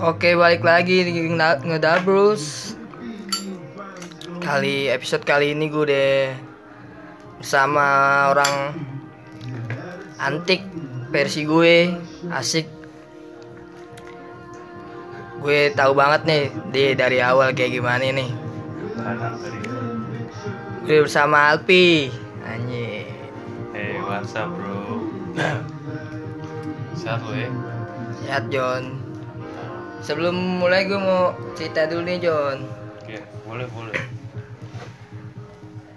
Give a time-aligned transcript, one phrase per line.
[0.00, 2.76] Oke balik lagi di Nge- Ngedabrus
[4.40, 6.12] Kali episode kali ini gue udah
[7.40, 7.86] Bersama
[8.36, 8.76] orang
[10.20, 10.60] Antik
[11.08, 11.96] versi gue
[12.28, 12.68] Asik.
[15.40, 18.28] Gue tahu banget nih di dari awal kayak gimana nih
[20.90, 22.10] Gue bersama Alpi
[22.42, 23.06] Anjir
[23.70, 25.06] Hey, what's up bro?
[26.98, 27.46] Sehat lo ya?
[28.18, 28.98] Sehat John
[30.02, 32.66] Sebelum mulai gue mau cerita dulu nih John
[33.06, 34.02] Oke, boleh boleh.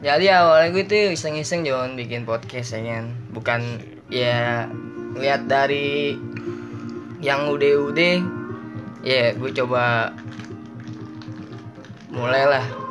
[0.06, 3.82] Jadi awalnya gue tuh iseng-iseng John bikin podcast ya kan Bukan
[4.14, 4.70] ya
[5.18, 6.22] lihat dari
[7.18, 8.22] yang udah-udah
[9.02, 10.14] Ya gue coba
[12.14, 12.83] mulailah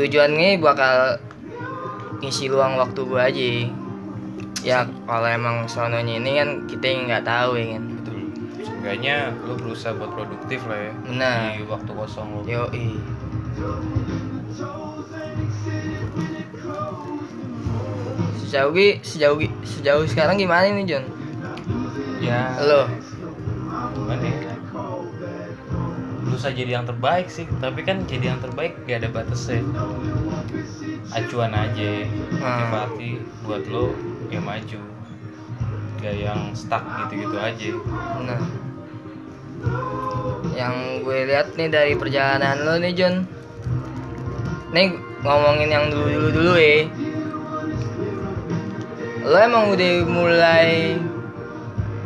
[0.00, 1.20] Tujuannya bakal
[2.24, 3.52] ngisi luang waktu gue aja
[4.64, 8.18] Ya kalau emang sononya ini kan kita yang nggak tahu ya kan Betul.
[8.64, 10.92] Seenggaknya lo berusaha buat produktif lah ya.
[11.04, 11.40] Benar.
[11.52, 12.40] Di waktu kosong lo.
[12.48, 12.96] Yoi
[18.40, 18.72] Sejauh
[19.04, 21.04] sejauh sejauh sekarang gimana nih John?
[22.24, 22.56] Ya.
[22.64, 22.88] Lo?
[23.92, 24.39] Gimana ya?
[26.30, 29.66] Berusaha jadi yang terbaik sih, tapi kan jadi yang terbaik gak ada batasnya.
[31.10, 31.90] Acuan aja.
[32.38, 32.38] Hmm.
[32.40, 33.08] Yang berarti
[33.42, 33.90] buat lo
[34.30, 34.80] ya maju.
[36.00, 37.70] Gak yang stuck gitu-gitu aja.
[38.24, 38.40] Nah
[40.56, 43.28] Yang gue lihat nih dari perjalanan lo nih John
[44.72, 46.88] Nih ngomongin yang dulu-dulu dulu ya
[49.20, 50.96] Lo emang udah mulai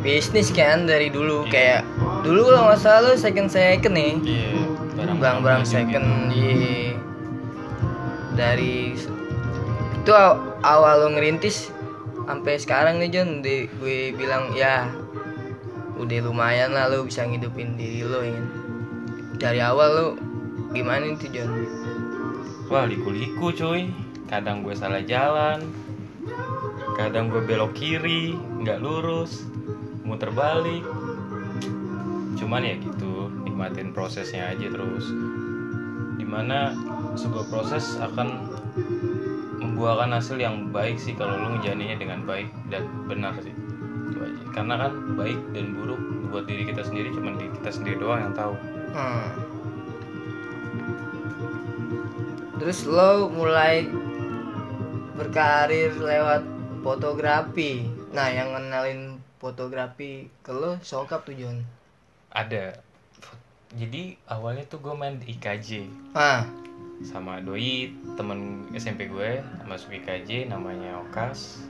[0.03, 1.51] bisnis kan dari dulu Iya.
[1.51, 1.81] Kayak
[2.25, 4.49] dulu kalau nggak salah lo second second nih Iya.
[4.95, 6.41] barang-barang maju second gitu.
[6.41, 6.97] iya.
[8.33, 8.97] dari
[9.95, 11.69] itu aw- awal lo ngerintis
[12.25, 14.89] sampai sekarang nih John di, gue bilang ya
[15.95, 18.41] udah lumayan lah lo bisa ngidupin diri lo ya
[19.37, 20.07] dari awal lo
[20.71, 21.51] gimana itu John
[22.65, 23.93] Wah liku-liku cuy
[24.25, 25.61] Kadang gue salah jalan
[26.97, 29.45] Kadang gue belok kiri nggak lurus
[30.01, 30.81] Muter balik
[32.35, 35.09] Cuman ya gitu Nikmatin prosesnya aja terus.
[36.15, 36.75] Di mana
[37.15, 38.51] sebuah proses akan
[39.59, 43.55] Membuahkan hasil yang baik sih Kalau lu ngejalaninnya dengan baik dan benar sih.
[44.11, 44.43] Itu aja.
[44.51, 48.35] Karena kan baik dan buruk Buat diri kita sendiri Cuman diri kita sendiri doang yang
[48.35, 48.55] tahu.
[48.95, 49.55] Hmm.
[52.65, 53.85] terus lo mulai
[55.13, 56.41] berkarir lewat
[56.81, 57.85] fotografi.
[58.09, 61.61] Nah yang kenalin fotografi ke lo sokap tuh John
[62.35, 62.75] Ada.
[63.79, 66.43] Jadi awalnya tuh gue main di IKJ ah.
[66.99, 71.63] Sama doi temen SMP gue masuk IKJ namanya Okas.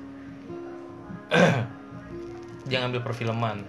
[2.70, 3.62] Dia ngambil perfilman.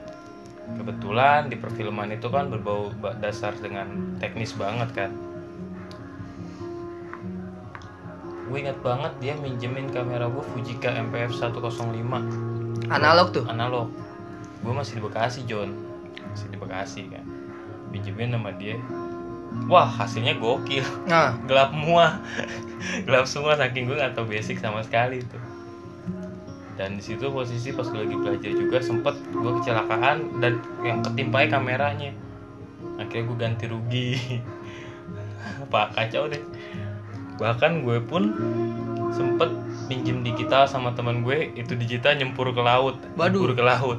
[0.72, 5.12] Kebetulan di perfilman itu kan berbau ba- dasar dengan teknis banget kan.
[8.48, 11.60] Gue ingat banget dia minjemin kamera gue Fujika MPF 105
[12.88, 13.44] analog tuh?
[13.50, 13.90] Analog.
[14.62, 15.85] Gue masih di Bekasi John
[16.36, 17.24] masih di Bekasi kan.
[17.88, 18.76] Pinjemin sama dia.
[19.72, 20.84] Wah hasilnya gokil.
[21.08, 21.32] Nah.
[21.48, 22.20] Gelap semua.
[23.08, 25.38] Gelap semua saking gue gak tau basic sama sekali itu.
[26.76, 31.48] Dan di situ posisi pas gue lagi belajar juga sempet gue kecelakaan dan yang ketimpai
[31.48, 32.12] kameranya.
[33.00, 34.12] Akhirnya gue ganti rugi.
[35.72, 36.44] Pak kacau deh.
[37.40, 38.28] Bahkan gue pun
[39.16, 39.48] sempet
[39.88, 43.40] pinjem digital sama teman gue itu digital nyempur ke laut Waduh.
[43.40, 43.98] nyempur ke laut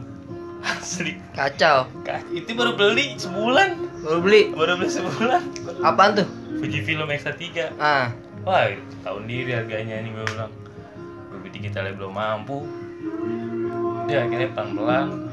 [0.62, 1.86] asli kacau
[2.30, 3.70] itu baru beli sebulan
[4.02, 5.42] baru beli baru beli sebulan
[5.82, 7.42] apaan tuh Fujifilm X3
[7.78, 8.10] ah
[8.42, 8.64] Wah,
[9.04, 10.48] tahun diri harganya nih gue bilang.
[11.36, 12.64] Gue digitalnya belum mampu.
[14.08, 15.28] Ya akhirnya pelan-pelan.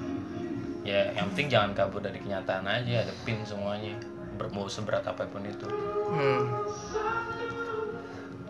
[0.83, 3.95] Ya yang penting jangan kabur dari kenyataan aja, hadepin semuanya.
[4.35, 5.63] Ber- Mau seberat apa pun itu.
[6.11, 6.43] hmm.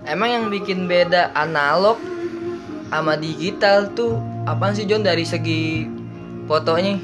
[0.04, 2.00] emang yang bikin beda analog
[2.88, 5.84] sama digital tuh apaan sih John dari segi
[6.44, 6.96] fotonya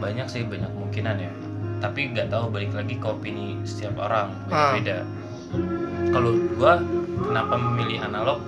[0.00, 1.32] Banyak sih banyak kemungkinan ya.
[1.80, 5.04] Tapi nggak tahu balik lagi ke opini setiap orang beda-beda.
[6.08, 6.80] Kalau gua
[7.20, 8.40] kenapa memilih analog?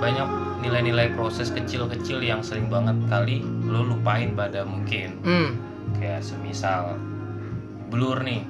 [0.00, 0.28] Banyak
[0.60, 5.16] nilai-nilai proses kecil-kecil yang sering banget kali lo lupain pada mungkin.
[5.24, 6.96] hmm kayak semisal
[7.92, 8.40] blur nih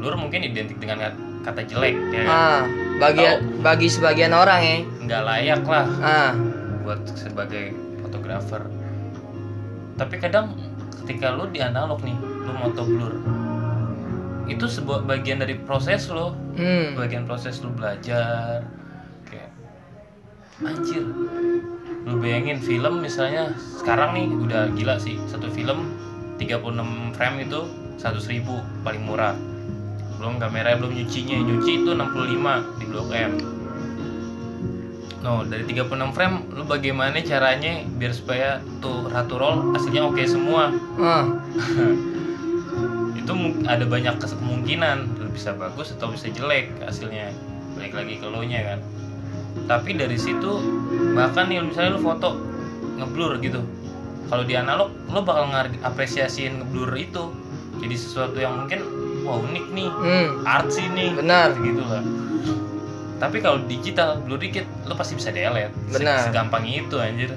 [0.00, 2.28] blur mungkin identik dengan kata jelek ya kan?
[2.28, 2.62] ah
[2.98, 3.24] bagi
[3.62, 4.76] bagi sebagian orang ya
[5.06, 6.32] nggak layak lah ah
[6.82, 7.72] buat sebagai
[8.02, 8.66] fotografer
[10.00, 10.56] tapi kadang
[11.04, 13.12] ketika lu di analog nih lu moto blur
[14.48, 16.34] itu sebuah bagian dari proses lo.
[16.58, 16.98] Hmm.
[16.98, 18.64] Bagian proses lu belajar
[19.28, 19.52] kayak
[20.64, 21.04] anjir
[22.08, 25.92] lu bayangin film misalnya sekarang nih udah gila sih satu film
[26.40, 26.64] 36
[27.14, 27.60] frame itu
[28.00, 29.36] 100 ribu paling murah.
[30.16, 33.59] Belum kamera belum nyucinya nyuci itu 65 di blok M
[35.20, 40.72] No, dari 36 frame lu bagaimana caranya biar supaya tuh ratu roll hasilnya oke semua?
[40.96, 41.28] Ah.
[43.20, 43.32] Itu
[43.68, 45.20] ada banyak kemungkinan.
[45.20, 47.36] Lu bisa bagus atau bisa jelek hasilnya.
[47.76, 48.78] Balik lagi ke lo nya kan.
[49.68, 50.56] Tapi dari situ
[51.12, 52.40] bahkan nih misalnya lu foto
[52.96, 53.60] ngeblur gitu.
[54.32, 55.52] Kalau di analog lo bakal
[55.84, 57.28] apresiasiin ngeblur itu.
[57.76, 58.80] Jadi sesuatu yang mungkin
[59.28, 59.90] wah unik nih.
[59.92, 60.28] Hmm.
[60.48, 61.12] Artsy nih.
[61.12, 61.52] Benar.
[61.60, 62.29] gitu lah
[63.20, 65.70] tapi kalau digital blur dikit lo pasti bisa delete.
[65.92, 66.24] Benar.
[66.24, 67.36] segampang itu anjir.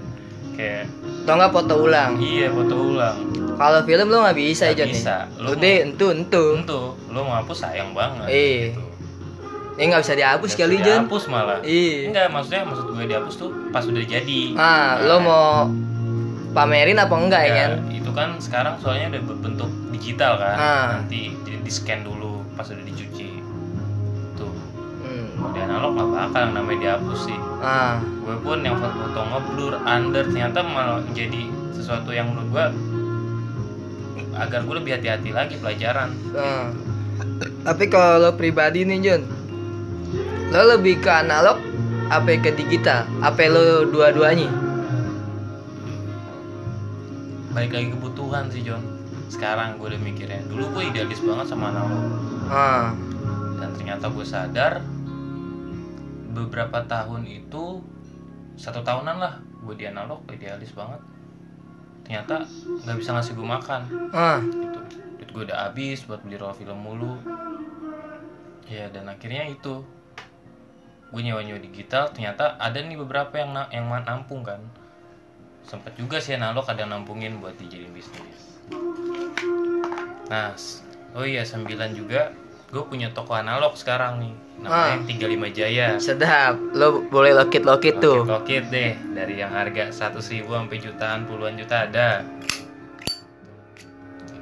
[0.53, 0.87] Kayak
[1.23, 2.11] atau nggak foto ulang.
[2.17, 3.17] Iya foto ulang.
[3.53, 4.93] Kalau film lo nggak bisa Nggak aja nih.
[4.93, 5.15] bisa.
[5.35, 6.45] Lo udah entu entu.
[6.57, 8.57] Tentu lo mau hapus sayang banget Iya.
[8.69, 8.83] gitu.
[9.73, 10.85] ini nggak bisa dihapus kali Jon.
[11.03, 11.57] dihapus malah.
[11.59, 11.97] Iya.
[12.07, 14.41] Enggak maksudnya maksud gue dihapus tuh pas udah jadi.
[14.53, 15.45] Ah lo mau
[16.53, 17.71] pamerin apa enggak ya kan?
[17.89, 20.55] itu kan sekarang soalnya udah berbentuk digital kan.
[20.55, 20.87] Ah.
[20.95, 23.22] nanti di, di scan dulu pas udah dicuci
[25.51, 27.39] di analog nggak bakal namanya dihapus sih.
[27.59, 27.99] Ah.
[28.23, 32.65] Gue pun yang foto-foto ngeblur under ternyata malah jadi sesuatu yang menurut gue
[34.33, 36.09] agar gue lebih hati-hati lagi pelajaran.
[36.33, 36.71] Ah.
[37.63, 39.21] tapi kalau lo pribadi nih Jun
[40.49, 41.61] lo lebih ke analog
[42.07, 43.09] apa ke digital?
[43.25, 44.49] Apa lo dua-duanya?
[47.53, 48.93] Balik lagi kebutuhan sih John
[49.33, 52.05] sekarang gue udah mikirnya dulu gue idealis banget sama analog.
[52.53, 52.93] Ah.
[53.57, 54.85] Dan ternyata gue sadar
[56.33, 57.79] beberapa tahun itu
[58.57, 59.33] satu tahunan lah
[59.63, 60.99] gue di analog idealis banget.
[62.03, 62.43] Ternyata
[62.83, 63.81] nggak bisa ngasih gue makan.
[64.11, 64.41] Ah.
[64.43, 64.79] Gitu.
[65.21, 67.15] Duit gue udah habis buat beli roll film mulu.
[68.67, 69.85] Ya dan akhirnya itu
[71.13, 74.59] gue nyewa nyewa digital ternyata ada nih beberapa yang na- yang nampung kan.
[75.63, 78.59] Sempet juga sih analog ada nampungin buat dijadiin bisnis.
[80.27, 80.51] Nah
[81.13, 82.33] oh iya sembilan juga
[82.73, 85.05] gue punya toko analog sekarang nih namanya Ah.
[85.05, 90.81] 35 Jaya sedap lo boleh lokit-lokit tuh Lokit deh dari yang harga 100 ribu sampai
[90.81, 92.25] jutaan puluhan juta ada.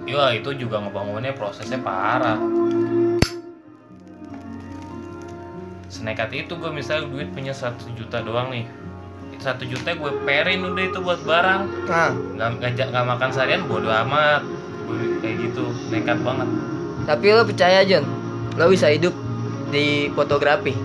[0.02, 2.40] Iya itu juga ngebangunnya prosesnya parah.
[5.92, 8.66] Senekat itu gue misalnya duit punya 100 juta doang nih.
[9.38, 11.62] 1 juta gue perin udah itu buat barang.
[11.86, 14.42] ah Nggak, nggak, nggak makan seharian bodo amat.
[14.88, 16.48] Gue kayak gitu nekat banget.
[17.02, 18.06] tapi lo percaya Jun
[18.60, 19.16] lo bisa hidup
[19.72, 20.76] di fotografi?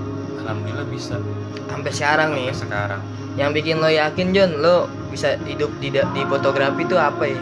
[0.42, 1.18] Alhamdulillah bisa.
[1.66, 2.54] Sampai sekarang nih.
[2.54, 3.00] Sampai sekarang.
[3.36, 7.40] yang bikin lo yakin Jun lo bisa hidup di di fotografi itu apa ya?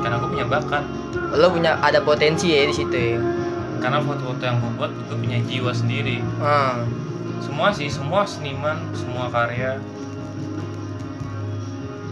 [0.00, 0.84] Karena gue punya bakat.
[1.34, 3.18] lo punya ada potensi ya di situ ya?
[3.82, 6.22] Karena foto-foto yang gue buat gue punya jiwa sendiri.
[6.40, 6.80] ah.
[7.42, 9.82] Semua sih semua seniman semua karya.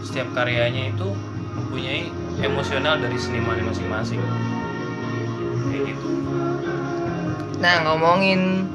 [0.03, 1.07] Setiap karyanya itu
[1.57, 2.11] mempunyai
[2.43, 4.21] emosional dari seniman masing-masing.
[5.71, 6.07] Kayak gitu
[7.63, 8.67] nah ngomongin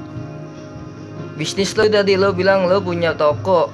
[1.37, 3.69] bisnis lo tadi lo bilang lo punya toko.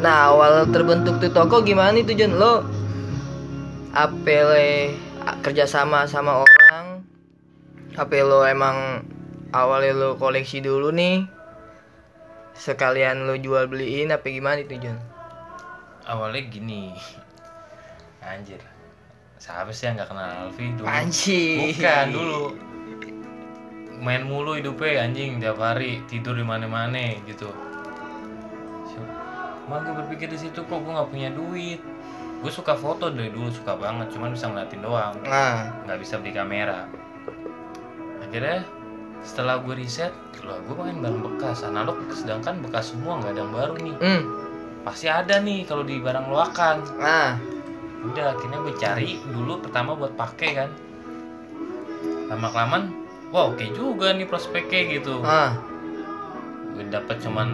[0.00, 2.40] Nah awal terbentuk tuh toko gimana itu Jun?
[2.40, 2.64] Lo
[3.92, 4.96] apa le
[5.44, 7.04] kerjasama sama orang.
[8.00, 9.04] Apa lo emang
[9.52, 11.28] awalnya lo koleksi dulu nih.
[12.56, 14.96] Sekalian lo jual beliin apa gimana itu Jun?
[16.08, 16.96] Awalnya gini.
[18.24, 18.64] Anjir.
[19.36, 20.88] Siapa sih yang nggak kenal Alfi dulu?
[20.88, 21.76] Anjing.
[21.76, 22.65] bukan dulu
[24.00, 27.48] main mulu hidupnya anjing tiap hari tidur di mana-mana gitu.
[29.66, 31.82] Mal gue berpikir di situ kok gue nggak punya duit?
[32.38, 35.14] Gue suka foto dari dulu suka banget cuman bisa ngeliatin doang.
[35.26, 36.86] Nah nggak bisa beli kamera.
[38.22, 38.62] Akhirnya
[39.26, 40.14] setelah gue riset
[40.46, 41.66] lah gue main barang bekas.
[41.66, 43.96] Analog sedangkan bekas semua nggak ada yang baru nih.
[43.98, 44.22] Hmm.
[44.86, 47.34] Pasti ada nih kalau di barang loakan ah.
[48.06, 50.70] Udah akhirnya gue cari dulu pertama buat pakai kan.
[52.30, 55.22] Lama kelamaan wah oke juga nih prospeknya gitu.
[55.26, 55.58] Ah.
[56.86, 57.48] Dapat cuman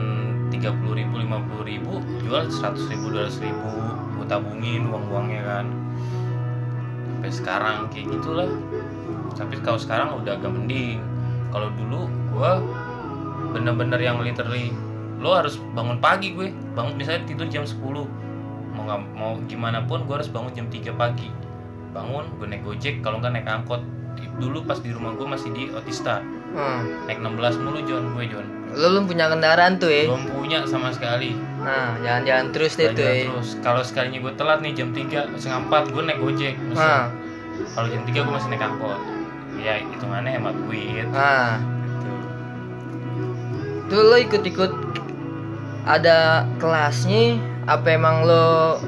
[0.52, 3.70] tiga puluh ribu lima puluh ribu jual seratus ribu dua ribu
[4.18, 5.66] gue tabungin uang uangnya kan.
[7.08, 8.50] Sampai sekarang kayak gitulah.
[9.32, 11.00] Tapi kalau sekarang udah agak mending.
[11.48, 12.52] Kalau dulu gue
[13.56, 14.74] bener-bener yang literally
[15.22, 16.52] lo harus bangun pagi gue.
[16.76, 17.78] Bangun misalnya tidur jam 10
[18.72, 21.32] mau nggak mau gimana pun gue harus bangun jam 3 pagi.
[21.96, 23.80] Bangun gue naik gojek kalau nggak naik angkot
[24.40, 26.24] dulu pas di rumah gue masih di Otista.
[26.52, 27.08] Hmm.
[27.08, 28.12] naik 16 mulu John.
[28.12, 28.44] Gue John.
[28.76, 31.36] Lo belum punya kendaraan tuh ya belum punya sama sekali.
[31.60, 33.48] Nah jalan-jalan terus deh tuh Jalan ya terus.
[33.64, 36.54] Kalau sekalinya gue telat nih jam 3 setengah 4 gue naik gojek.
[36.76, 37.08] Nah
[37.72, 39.00] kalau jam 3 gue masih naik angkot.
[39.60, 41.06] Ya hitungannya hemat duit.
[41.08, 42.10] Nah gitu.
[43.88, 44.72] itu lo ikut-ikut
[45.84, 47.36] ada kelasnya
[47.68, 48.80] apa emang lo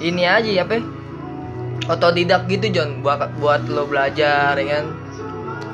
[0.00, 0.82] ini aja apa
[1.86, 4.86] otodidak gitu John buat buat lo belajar ya kan?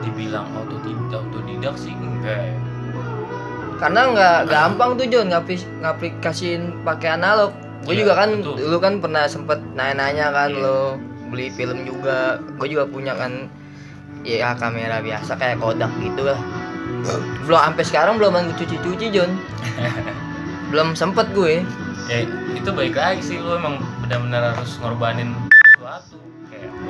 [0.02, 2.38] Dibilang autodidak autodidak sih enggak.
[2.38, 2.56] Ya
[3.82, 7.50] karena nggak gampang tuh John ngapis ngaplikasiin pakai analog.
[7.82, 8.54] Gue Iya, juga kan betul.
[8.62, 10.62] dulu kan pernah sempet nanya-nanya kan Iya.
[10.62, 10.78] lo
[11.34, 12.38] beli film juga.
[12.62, 13.50] Gue juga punya kan
[14.22, 16.38] ya kamera biasa kayak Kodak gitu lah.
[17.42, 19.34] Belum sampai sekarang belum gue cuci-cuci John
[20.70, 21.66] belum sempet gue.
[22.06, 22.22] Ya
[22.54, 25.34] itu baik lagi sih lu emang benar-benar harus ngorbanin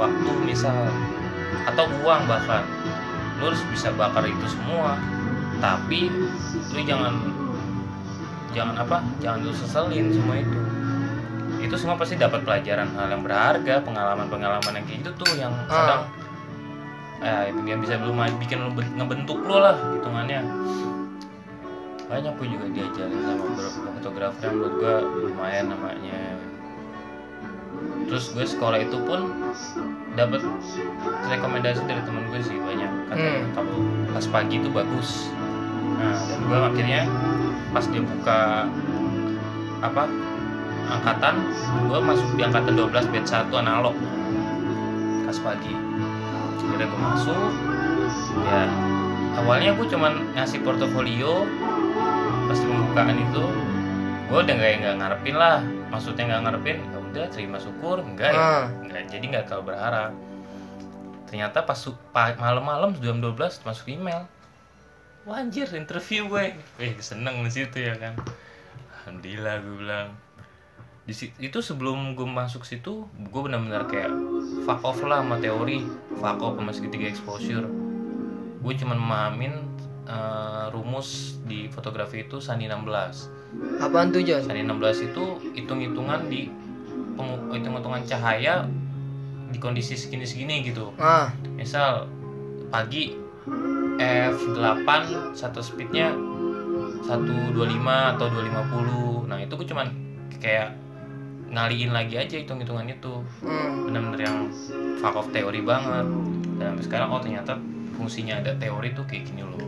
[0.02, 0.74] waktu misal
[1.70, 2.66] atau uang bahkan.
[3.38, 4.98] Lu harus bisa bakar itu semua.
[5.62, 6.10] Tapi
[6.74, 7.14] lu jangan
[8.50, 10.58] jangan apa jangan lu seselin semua itu.
[11.62, 16.02] Itu semua pasti dapat pelajaran hal yang berharga pengalaman-pengalaman yang kayak gitu tuh yang kadang
[17.22, 20.42] eh, yang bisa lu ma- bikin lu ben- ngebentuk lu lah hitungannya.
[22.10, 24.94] Banyak gue juga diajarin sama beberapa fotografer yang menurut gue
[25.30, 26.18] lumayan namanya
[28.12, 29.32] terus gue sekolah itu pun
[30.12, 30.44] dapat
[31.32, 33.08] rekomendasi dari temen gue sih banyak.
[33.08, 33.48] Katanya Hmm.
[33.56, 33.74] kalau
[34.12, 35.32] kelas pagi itu bagus.
[35.96, 37.02] Nah dan gue akhirnya
[37.72, 38.68] pas dia buka
[39.80, 40.04] apa
[40.92, 41.34] angkatan
[41.88, 43.96] gue masuk di angkatan 12 batch 1 analog.
[45.24, 45.72] Kelas pagi.
[46.60, 47.48] Akhirnya gue masuk.
[48.44, 48.68] Ya
[49.40, 51.48] awalnya gue cuman ngasih portofolio
[52.44, 53.44] pas di pembukaan itu.
[54.28, 55.64] Gue udah nggak nggak ngarepin lah.
[55.88, 56.76] Maksudnya nggak ngarepin
[57.12, 58.00] udah terima syukur.
[58.00, 58.40] Enggak ya?
[58.40, 58.64] Ah.
[58.82, 60.12] enggak jadi nggak terlalu berharap.
[61.28, 61.78] Ternyata pas
[62.36, 64.24] malam-malam jam 12 masuk email.
[65.22, 66.56] Wah anjir interview gue.
[66.82, 68.18] Eh seneng di situ ya kan?
[69.04, 70.08] Alhamdulillah gue bilang.
[71.02, 74.10] Di si- itu sebelum gue masuk situ gue benar-benar kayak
[74.66, 75.84] fuck off lah sama teori.
[76.18, 77.64] Fuck off sama segitiga exposure.
[78.62, 79.54] Gue cuman memahamin
[80.02, 83.42] eh, rumus di fotografi itu sandi 16
[83.78, 86.48] apaan tuh John sandi 16 itu hitung-hitungan di
[87.52, 88.64] hitung-hitungan cahaya
[89.52, 90.92] di kondisi segini-segini gitu.
[90.96, 91.28] Ah.
[91.54, 92.08] Misal
[92.72, 93.12] pagi
[94.00, 94.88] F8
[95.36, 96.16] satu speednya
[97.04, 97.52] 125
[98.16, 99.88] atau 250 nah itu gue cuman
[100.38, 100.72] kayak
[101.52, 103.20] ngaliin lagi aja hitung-hitungan itu.
[103.44, 103.84] Hmm.
[103.84, 104.48] bener-bener yang
[104.96, 106.08] fuck off teori banget.
[106.56, 107.60] Dan sampai sekarang oh ternyata
[107.92, 109.60] fungsinya ada teori tuh kayak gini loh.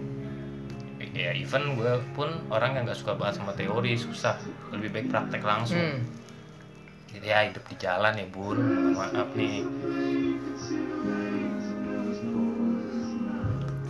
[1.14, 4.40] Ya even gue pun orang yang nggak suka banget sama teori susah.
[4.72, 5.78] Lebih baik praktek langsung.
[5.78, 6.23] Hmm.
[7.14, 8.58] Jadi ya hidup di jalan ya bun
[8.98, 9.62] maaf nih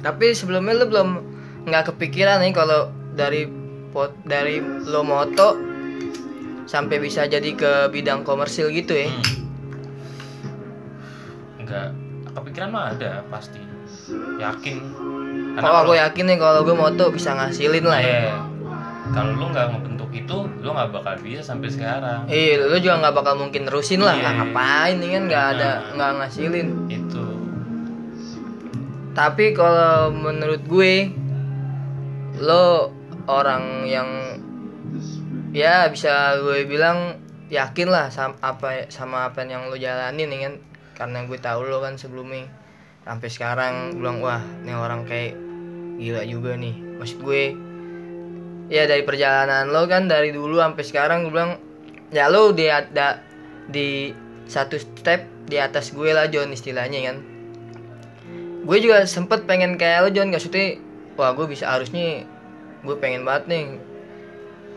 [0.05, 1.09] Tapi sebelumnya lu belum
[1.65, 3.49] nggak kepikiran nih kalau dari
[3.89, 5.57] pot dari lo moto
[6.69, 9.09] sampai bisa jadi ke bidang komersil gitu ya.
[9.09, 9.25] Hmm.
[11.65, 11.89] Enggak,
[12.37, 13.65] kepikiran mah ada pasti.
[14.37, 14.77] Yakin.
[15.65, 18.09] Oh aku yakin nih kalau gue moto bisa ngasilin lah ya.
[18.29, 18.37] Iya.
[19.17, 19.73] Kalau lu nggak
[20.15, 22.31] itu, lu nggak bakal bisa sampai sekarang.
[22.31, 24.15] Iya, lu juga nggak bakal mungkin nerusin lah.
[24.15, 24.23] Iya.
[24.23, 25.79] Lah, ngapain nih kan nggak ada Nah.
[25.99, 26.69] nggak ngasilin.
[26.87, 27.25] Itu.
[29.15, 30.95] Tapi kalau menurut gue
[32.43, 32.91] lo
[33.31, 34.11] orang yang
[35.55, 40.55] ya bisa gue bilang yakin lah sama apa sama apa yang lo jalanin nih kan
[40.99, 42.51] karena gue tahu lo kan sebelumnya
[43.07, 45.39] sampai sekarang gue bilang wah ini orang kayak
[45.95, 47.55] gila juga nih maksud gue
[48.73, 51.61] ya dari perjalanan lo kan dari dulu sampai sekarang gue bilang
[52.15, 53.21] ya lo di ada
[53.69, 54.13] di
[54.49, 57.17] satu step di atas gue lah John istilahnya kan
[58.65, 60.81] gue juga sempet pengen kayak lo John gak suti
[61.21, 62.25] wah gue bisa harusnya
[62.85, 63.65] gue pengen banget nih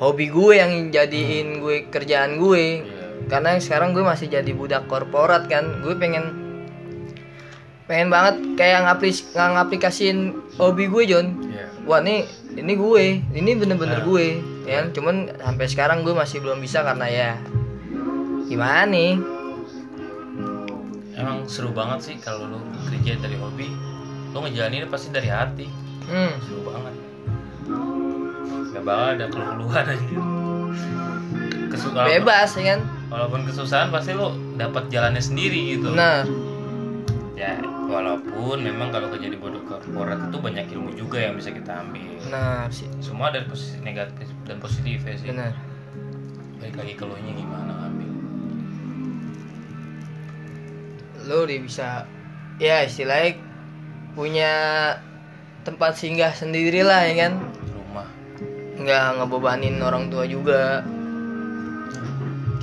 [0.03, 2.83] hobi gue yang jadiin gue kerjaan gue
[3.17, 3.29] Iya.
[3.33, 6.37] karena sekarang gue masih jadi budak korporat kan gue pengen
[7.89, 11.27] pengen banget kayak ngaplis ngaplikasiin hobi gue John.
[11.87, 14.05] Wah nih ini gue ini bener-bener Nah.
[14.05, 14.27] gue
[14.63, 17.31] ya cuman sampai sekarang gue masih belum bisa karena ya
[18.45, 19.15] gimana nih
[21.17, 23.65] Emang seru banget sih kalau lu kerja dari hobi.
[24.29, 25.65] Lu ngejalanin pasti dari hati.
[26.05, 26.31] hmm.
[26.39, 26.93] Seru banget.
[28.69, 30.07] Gak bakal ada keluhan aja.
[31.67, 32.05] Kesukaan.
[32.07, 32.79] bebas ya kan
[33.09, 35.91] Walaupun kesusahan pasti lu dapat jalannya sendiri gitu.
[35.91, 36.21] nah
[37.33, 41.87] ya walaupun memang kalau kerja di bodoh korporat itu banyak ilmu juga yang bisa kita
[41.87, 42.19] ambil.
[42.27, 42.85] Nah sih.
[42.99, 45.31] Semua dari posisi negatif dan positif ya sih.
[45.31, 45.55] Benar.
[46.59, 48.09] Balik lagi ke nya gimana ngambil?
[51.31, 51.89] Lo udah bisa
[52.59, 53.39] ya istilahnya
[54.13, 54.53] punya
[55.63, 57.33] tempat singgah sendiri lah ya kan?
[57.71, 58.07] Rumah.
[58.83, 60.83] Nggak ngebebanin orang tua juga.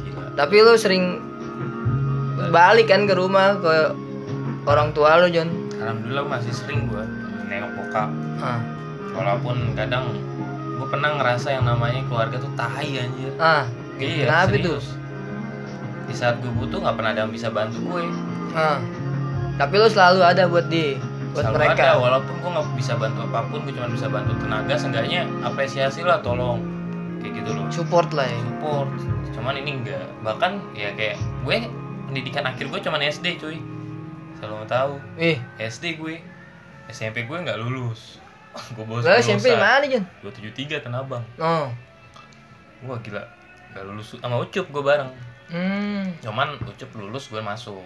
[0.05, 0.37] Gila.
[0.37, 1.33] Tapi lo sering
[2.53, 4.04] balik kan ke rumah ke
[4.65, 5.49] orang tua lo John
[5.81, 7.05] alhamdulillah masih sering gue
[7.45, 8.11] nengok bokap.
[8.41, 8.61] Ah.
[9.15, 10.11] Walaupun kadang
[10.75, 13.31] gue pernah ngerasa yang namanya keluarga tuh tai anjir.
[13.39, 13.69] Ah
[14.01, 14.75] iya kenapa itu?
[16.05, 18.05] di saat gue butuh nggak pernah ada yang bisa bantu gue
[18.53, 18.83] ah.
[19.55, 20.99] Tapi lo selalu ada buat di
[21.31, 21.83] buat Selalu mereka?
[21.83, 26.03] ada, walaupun gue nggak bisa bantu apa pun gue cuma bisa bantu tenaga seenggaknya apresiasi
[26.03, 26.59] lah tolong.
[27.23, 27.67] Kayak gitu loh.
[27.71, 28.39] Support lah ya.
[28.51, 28.89] Support.
[29.31, 31.71] Cuman ini enggak bahkan ya kayak gue
[32.11, 33.59] pendidikan akhir gue cuman SD cuy
[34.45, 36.21] selalu mau tahu ih SD gue.
[36.93, 38.21] SMP gue nggak lulus.
[38.77, 41.73] Gue bos lo SMP mana Jon dua tujuh tiga Tanabang oh.
[42.85, 43.25] Wah gila.
[43.73, 45.11] Nggak lulus sama Ucup gue bareng.
[45.49, 46.13] Hmm.
[46.21, 47.83] Cuman Ucup lulus gue masuk.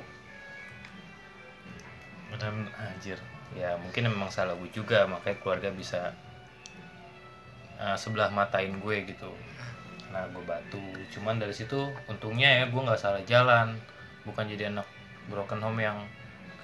[2.37, 3.17] Dan anjir.
[3.57, 5.07] Ya mungkin memang salah gue juga.
[5.07, 6.13] Makanya keluarga bisa
[7.79, 9.31] uh, sebelah matain gue gitu.
[10.11, 10.83] Nah gue batu.
[11.15, 13.79] Cuman dari situ untungnya ya gue nggak salah jalan.
[14.27, 14.85] Bukan jadi anak
[15.33, 15.97] broken home yang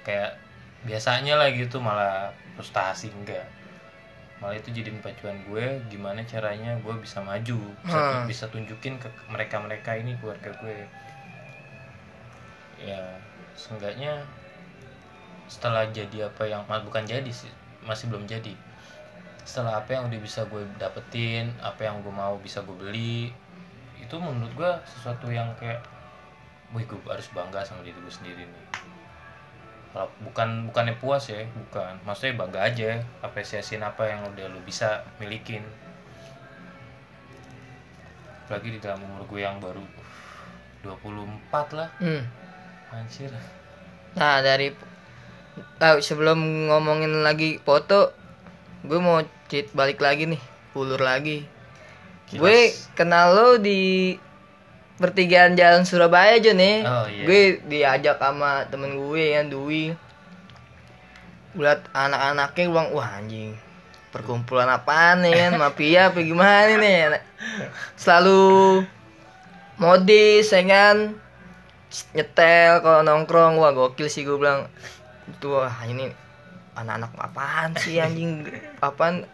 [0.05, 0.37] kayak
[0.85, 3.43] biasanya lah gitu malah frustasi enggak.
[4.37, 8.23] Malah itu jadi pacuan gue gimana caranya gue bisa maju bisa, Hmm.
[8.29, 10.85] bisa tunjukin ke mereka mereka ini keluarga gue.
[12.79, 13.01] Ya
[13.57, 14.21] seenggaknya
[15.49, 17.49] setelah jadi apa yang bukan jadi sih
[17.81, 18.53] masih belum jadi.
[19.45, 23.29] Setelah apa yang udah bisa gue dapetin apa yang gue mau bisa gue beli
[23.97, 25.81] itu menurut gue sesuatu yang kayak
[26.73, 28.64] wih gue harus bangga sama diri gue sendiri nih
[29.95, 31.95] bukan bukannya puas ya bukan.
[32.03, 35.63] Maksudnya bangga aja apresiasiin apa yang udah lu bisa milikin.
[38.45, 39.81] Apalagi di dalam umur gue yang baru
[40.83, 41.89] 24 lah.
[42.03, 42.27] Hmm.
[42.91, 43.31] Anjir.
[44.19, 44.75] Nah dari
[45.79, 48.11] ah, sebelum ngomongin lagi foto,
[48.83, 50.41] gue mau cheat balik lagi nih,
[50.75, 51.47] ulur lagi.
[52.27, 52.41] Kilas.
[52.41, 52.59] Gue
[52.99, 54.13] kenal lo di
[54.95, 56.87] pertigaan jalan Surabaya aja nih.
[56.87, 57.23] Oh, iya.
[57.27, 59.91] Gue diajak sama temen gue yang Dwi.
[61.55, 63.55] Liat anak-anaknya gue bilang, wah anjing
[64.11, 65.51] perkumpulan apaan nih kan?
[65.59, 67.19] Mafia apa gimana nih
[67.99, 68.83] selalu
[69.75, 71.19] modis ya kan?
[72.15, 73.59] Nyetel kalau nongkrong.
[73.59, 74.71] Wah gokil sih gue bilang.
[75.27, 76.11] Itu wah ini
[76.75, 78.47] anak-anak apaan sih anjing?
[78.79, 79.27] Apaan?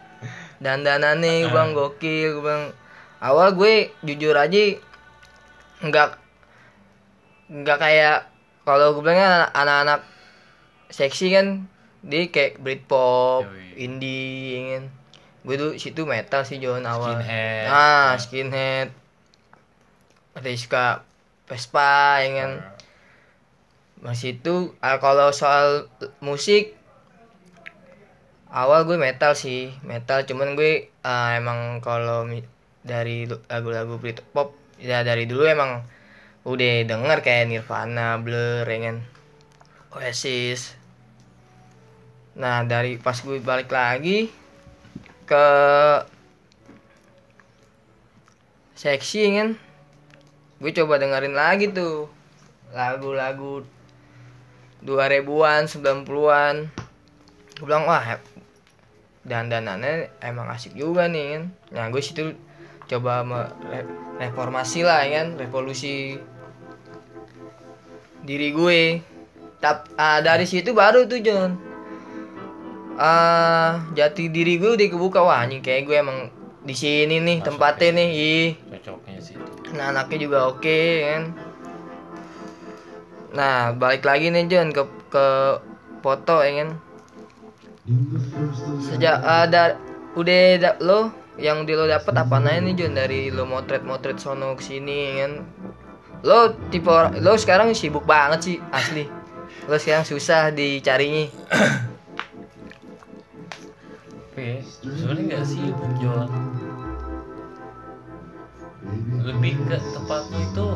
[0.62, 2.70] Dandanannya gue bilang gokil gue bilang.
[3.22, 4.78] Awal gue jujur aja
[5.82, 6.08] nggak
[7.52, 8.18] nggak kayak
[8.62, 10.06] kalau gue bilangnya anak-anak
[10.88, 11.46] seksi kan
[12.02, 13.78] dia kayak Britpop, Yoi.
[13.78, 14.84] indie, ya kan.
[15.42, 17.18] Gue tuh situ metal sih John awal.
[17.18, 17.66] Skinhead.
[17.70, 18.88] Ah, skinhead.
[20.42, 21.06] Rizka
[21.46, 22.52] Vespa, ya kan.
[24.02, 25.86] Masih itu ah, kalau soal
[26.18, 26.74] musik
[28.50, 32.26] awal gue metal sih, metal cuman gue ah, emang kalau
[32.82, 35.86] dari lagu-lagu Britpop ya dari dulu emang
[36.42, 38.98] udah denger kayak Nirvana, Blur, ya kan.
[39.94, 40.74] Oasis.
[42.34, 44.26] Nah, dari pas gue balik lagi
[45.22, 45.46] ke
[48.82, 49.48] seksi kan
[50.58, 52.10] gue coba dengerin lagi tuh
[52.74, 53.62] lagu-lagu
[54.82, 56.56] 2000-an 90-an
[57.62, 58.18] gue bilang wah
[59.22, 62.34] dan danannya emang asik juga nih kan nah gue situ
[62.92, 63.24] coba
[64.20, 65.26] reformasi lah ya kan?
[65.40, 66.20] Revolusi
[68.22, 68.82] diri gue.
[69.58, 71.54] Tap, ah, dari situ baru tuh John.
[72.98, 75.24] Ah jati diri gue udah kebuka.
[75.24, 76.18] Wah anjing kayak gue emang
[76.62, 77.96] di sini nih Masuk tempatnya ya.
[77.98, 78.48] nih ih.
[78.70, 79.52] cocoknya sih itu.
[79.74, 81.22] Nah anaknya juga oke kan?
[83.32, 85.26] Nah balik lagi nih John ke ke
[86.04, 86.70] foto ya kan?
[88.84, 89.80] Sejak ada
[90.14, 92.36] udah da- lo yang di lo dapet apa?
[92.42, 95.32] Aja nih John dari lo motret motret sono ke sini kan?
[96.22, 99.08] Lo tipe lo sekarang sibuk banget sih asli.
[99.68, 101.28] Lo sekarang susah dicarinya.
[104.32, 106.28] Ya, sebenarnya nggak sibuk John
[109.22, 110.68] lebih ke tepatnya itu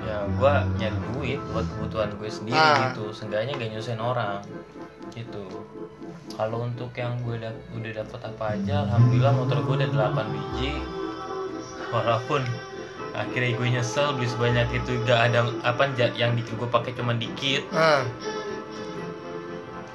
[0.00, 2.94] ya gua nyari duit buat kebutuhan gue sendiri Ah.
[2.94, 3.10] gitu.
[3.10, 4.40] Seenggaknya gak nyusahin orang
[5.12, 5.44] gitu.
[6.34, 10.72] Kalau untuk yang gue dap- udah dapat apa aja alhamdulillah motor gue udah 8 biji.
[11.90, 12.42] Walaupun
[13.12, 17.66] akhirnya gue nyesel beli sebanyak itu gak ada apa yang di gue pakai cuma dikit.
[17.74, 18.06] Ah.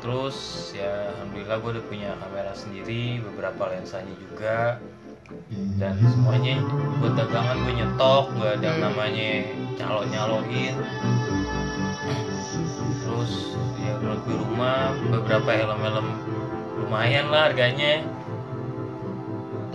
[0.04, 4.78] Terus ya alhamdulillah gue udah punya kamera sendiri, beberapa lensanya juga.
[5.82, 6.62] Dan semuanya
[7.01, 9.30] buat dagangan gue nyetok, nggak ada yang namanya
[9.82, 10.75] nyalo nyaloin.
[13.01, 13.54] Terus
[14.05, 16.07] gue rumah beberapa helm-helm
[16.77, 18.05] lumayan lah harganya.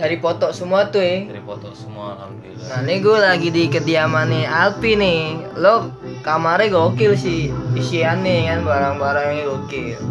[0.01, 2.65] dari foto semua tuh ya dari foto semua alhamdulillah.
[2.73, 5.21] Nah ini gue lagi di kediamannya Alpi nih.
[5.61, 5.93] Lo
[6.25, 7.53] kamarnya gokil sih.
[7.77, 10.01] Isiannya kan barang-barangnya gokil.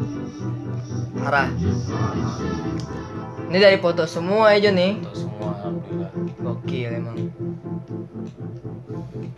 [1.18, 1.50] Parah.
[3.50, 5.02] Ini dari foto semua aja nih.
[5.02, 5.58] Foto semua
[6.40, 7.16] Gokil emang.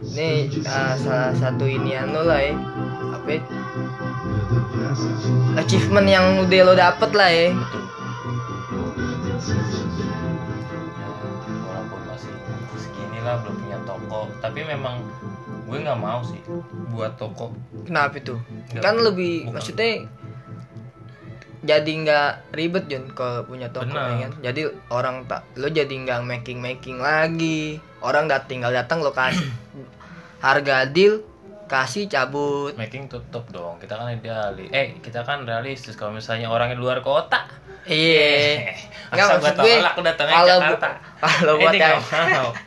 [0.03, 0.31] Ini
[0.65, 2.55] ah, salah satu inian lo lah ya.
[3.13, 3.41] Apa ya?
[5.59, 7.49] Achievement yang udah lo dapet lah ya.
[7.53, 7.83] Betul
[11.67, 12.33] walaupun masih
[12.79, 14.21] segini lah belum punya toko.
[14.39, 15.03] Tapi memang
[15.67, 16.39] gue nggak mau sih
[16.93, 17.51] buat toko.
[17.83, 18.39] Kenapa itu?
[18.71, 19.55] Nggak, Kan lebih bukan.
[19.59, 19.91] maksudnya
[21.63, 24.33] jadi nggak ribet Jon kalau punya toko ya kan.
[24.43, 27.79] Jadi orang tak lo jadi nggak making making lagi.
[27.99, 29.47] Orang dat tinggal datang lo kasih
[30.45, 31.23] harga deal
[31.67, 32.77] kasih cabut.
[32.77, 37.01] making tutup dong kita kan idealis eh kita kan realistis kalau misalnya orang di luar
[37.01, 37.49] kota
[37.83, 38.71] Iya.
[39.13, 39.75] Nggak, maksud gue,
[40.25, 40.81] kalau bu-
[41.21, 42.01] kalau buat Ini yang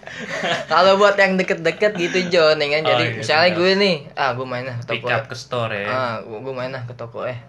[0.71, 2.81] kalau buat yang deket-deket gitu Jon ya kan.
[2.81, 3.57] Oh, Jadi iya, misalnya benar.
[3.57, 5.25] gue nih, ah gue main lah ke pick toko.
[5.25, 7.39] ke store ya ah gua main ke toko eh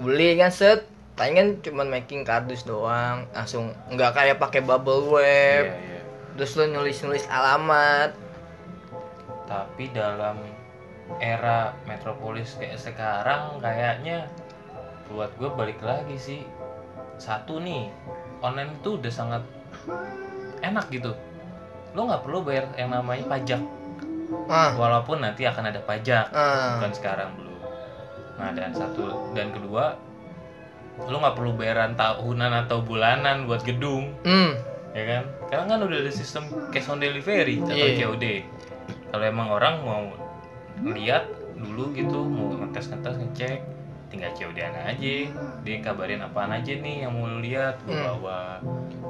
[0.00, 0.88] beli kan set.
[1.12, 3.28] Paling kan cuman making kardus doang.
[3.36, 5.64] Langsung nggak kayak pakai bubble wrap.
[5.68, 6.00] Iya, iya.
[6.38, 8.16] terus lo nulis nulis alamat.
[9.44, 10.40] Tapi dalam
[11.20, 14.24] era metropolis kayak sekarang kayaknya
[15.12, 16.40] buat gue balik lagi sih.
[17.20, 17.92] Satu nih
[18.40, 19.42] online itu udah sangat
[20.64, 21.12] enak gitu.
[21.92, 23.60] Lo nggak perlu bayar yang namanya pajak.
[24.48, 24.72] Ah.
[24.80, 26.32] Walaupun nanti akan ada pajak.
[26.32, 26.80] Ah.
[26.80, 27.51] Bukan sekarang belum
[28.34, 29.96] nah dan satu dan kedua
[31.00, 34.12] lo nggak perlu bayaran tahunan atau bulanan buat gedung.
[34.22, 34.52] Hmm.
[34.92, 35.22] Ya kan?
[35.42, 38.04] Sekarang kan udah ada sistem cash on delivery atau Iya.
[38.06, 38.24] COD
[39.08, 40.02] kalau emang orang mau
[40.86, 43.58] lihat dulu gitu mau ngetes ngetes ngecek
[44.08, 45.14] tinggal COD aja.
[45.64, 48.04] Dia kabarin apaan aja nih yang mau lu lihat gua Hmm.
[48.14, 48.40] bawa.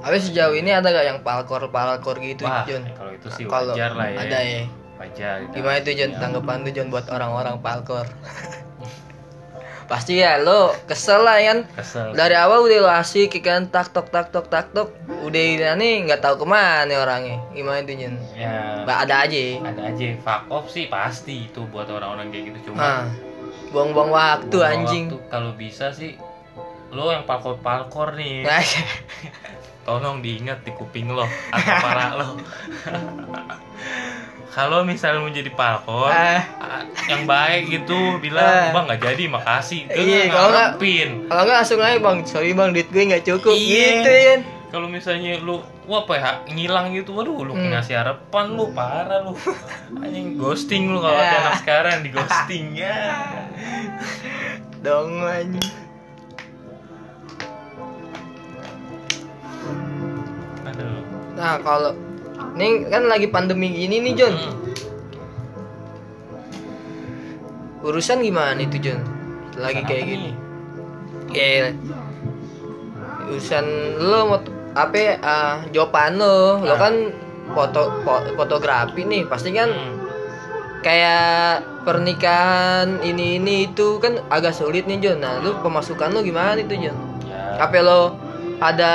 [0.01, 3.91] Tapi sejauh ini ada gak yang palkor palkor gitu wah Jon kalau itu sih wajar
[3.93, 4.19] lah ya.
[4.21, 4.63] ada ya.
[4.95, 6.19] Wajar gimana itu Jon Ya.
[6.19, 8.07] tanggapan tuh Jon buat orang-orang palkor
[9.93, 11.59] pasti ya lo kesel lah ya kan?
[11.77, 12.17] Kesel.
[12.17, 14.89] Dari awal udah lo asik ikan tak tok tak tok tak tok.
[15.21, 17.37] Udah ini nggak tahu ke mana orangnya.
[17.53, 18.17] Gimana itu Jen?
[18.33, 18.89] Ya.
[18.89, 19.41] Nggak ada aja.
[19.69, 20.07] Ada aja.
[20.25, 22.73] Fuck off sih pasti itu buat orang-orang kayak gitu.
[22.73, 23.05] Cuma ah.
[23.69, 25.05] Buang-buang waktu buang anjing.
[25.29, 26.17] kalau bisa sih
[26.89, 28.45] lo yang palkor palkor nih.
[28.49, 28.65] Nah,
[29.85, 32.29] tolong diingat di kuping lo atau kepala lo
[34.53, 36.45] kalau misalnya mau jadi palkor Ah.
[36.61, 38.69] ah, yang baik gitu bilang Ah.
[38.71, 41.11] bang nggak jadi makasih Itu Iya, nggak kalau nggak- ngarepin.
[41.25, 43.87] kalau nggak langsung aja bang sorry bang duit gue nggak cukup Iya.
[43.95, 44.35] gitu ya
[44.69, 47.73] kalau misalnya lu wah apa ya ngilang gitu waduh lu Hmm.
[47.73, 49.33] ngasih harapan lu parah lu
[49.99, 52.97] anjing ghosting lu kalau ada anak sekarang di ghosting ya
[54.79, 55.69] dong anjing
[60.63, 61.01] aduh
[61.33, 61.93] nah kalau
[62.53, 64.55] ini kan lagi pandemi gini nih John Hmm.
[67.83, 69.03] urusan gimana itu John
[69.55, 70.23] lagi Urusan kayak gini.
[70.23, 70.35] nih?
[71.29, 71.69] kayak
[73.27, 73.67] urusan
[74.01, 74.39] lo mau
[74.73, 76.61] apa ah, jawaban lo.
[76.61, 76.79] Lo Ah.
[76.79, 76.95] kan
[77.51, 79.27] foto fo- fotografi nih.
[79.27, 80.01] Pasti kan Hmm.
[80.81, 86.57] kayak pernikahan ini ini itu kan agak sulit nih John nah lu pemasukan lo gimana
[86.57, 87.59] itu John ya.
[87.59, 88.15] Apa lo
[88.63, 88.95] ada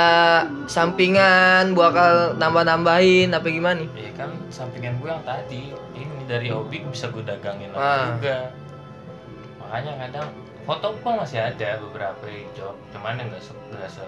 [0.64, 3.88] sampingan bakal nambah-nambahin apa gimana nih?
[4.00, 5.62] Ya kan sampingan gue yang tadi.
[5.92, 8.16] Ini dari hobi bisa gue dagangin Ah.
[8.16, 8.48] juga.
[9.60, 10.28] Makanya kadang
[10.64, 14.04] foto pun masih ada beberapa job cuman yang nggak se, nggak se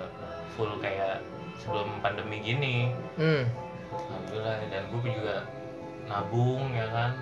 [0.50, 1.20] full kayak
[1.56, 2.96] sebelum pandemi gini.
[3.14, 3.44] Hmm.
[3.92, 5.36] Alhamdulillah dan gue juga
[6.06, 7.12] nabung ya kan.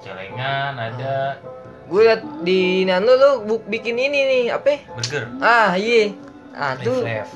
[0.00, 1.40] Celengan ada.
[1.84, 4.80] Gue liat di nano lo bu- bikin ini nih apa?
[4.90, 5.28] Burger.
[5.38, 6.12] Ah iya
[6.54, 7.30] ah tuh live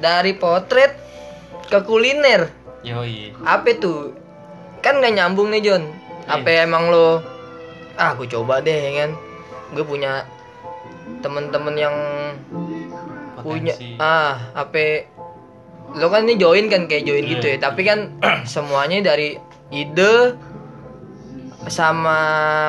[0.00, 0.92] dari potret
[1.64, 2.48] ke kuliner.
[2.82, 3.32] Yoi.
[3.40, 4.12] Apa tuh?
[4.80, 5.84] Kan nggak nyambung nih John
[6.24, 7.20] apa emang lo
[7.94, 9.10] ah gue coba deh ya kan.
[9.72, 10.24] Gue punya
[11.20, 11.96] temen-temen yang
[13.40, 13.96] punya potensi.
[14.00, 15.04] ah apa
[15.94, 17.32] lo kan ini join kan kayak join Iya.
[17.36, 17.56] gitu ya.
[17.60, 17.98] Tapi kan
[18.48, 19.36] semuanya dari
[19.68, 20.36] ide
[21.64, 22.18] sama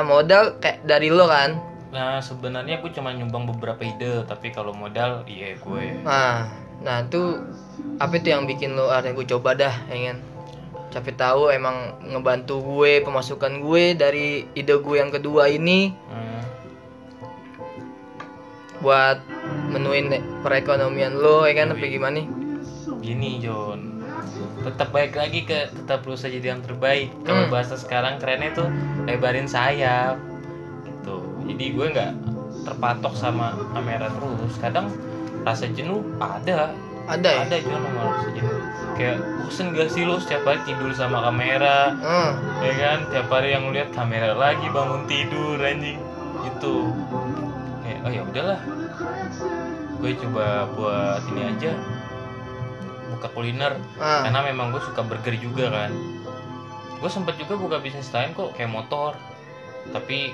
[0.08, 1.60] modal kayak dari lo kan
[1.96, 6.04] nah sebenarnya gue cuma nyumbang beberapa ide tapi kalau modal iya gue.
[6.04, 6.52] Nah
[6.84, 7.40] nah tuh
[8.04, 10.18] apa itu yang bikin lo ah gue coba dah ya kan?
[10.92, 15.96] Tapi tahu emang ngebantu gue pemasukan gue dari ide gue yang kedua ini.
[16.12, 16.44] Hmm.
[18.84, 19.18] buat
[19.72, 20.14] menuin
[20.46, 21.74] perekonomian lo ya kan?
[21.74, 22.28] Apa gimana nih?
[23.02, 23.96] Gini John
[24.66, 27.14] tetap baik lagi ke tetap berusaha jadi yang terbaik.
[27.22, 27.54] Kalau Hmm.
[27.54, 28.68] bahasa sekarang kerennya tuh
[29.06, 30.18] lebarin sayap
[31.46, 32.12] jadi gue nggak
[32.66, 34.54] terpatok sama kamera terus.
[34.58, 34.90] Kadang
[35.46, 36.74] rasa jenuh ada.
[37.06, 37.42] Ada ya?
[37.46, 41.94] Ada Jon nomor sejenis kayak bosen gak sih lo setiap hari tidur sama kamera?
[41.94, 42.32] Hmm.
[42.64, 43.00] ya kan?
[43.12, 46.00] Tiap hari yang lihat kamera lagi bangun tidur anjing.
[46.48, 46.96] Itu
[47.84, 48.60] kayak oh ya udahlah.
[50.00, 51.72] Gue coba buat ini aja.
[53.14, 53.78] Buka kuliner.
[54.02, 54.26] Ah.
[54.26, 55.92] karena memang gue suka burger juga kan.
[56.98, 59.14] Gue sempet juga buka bisnis lain kok kayak motor.
[59.94, 60.34] Tapi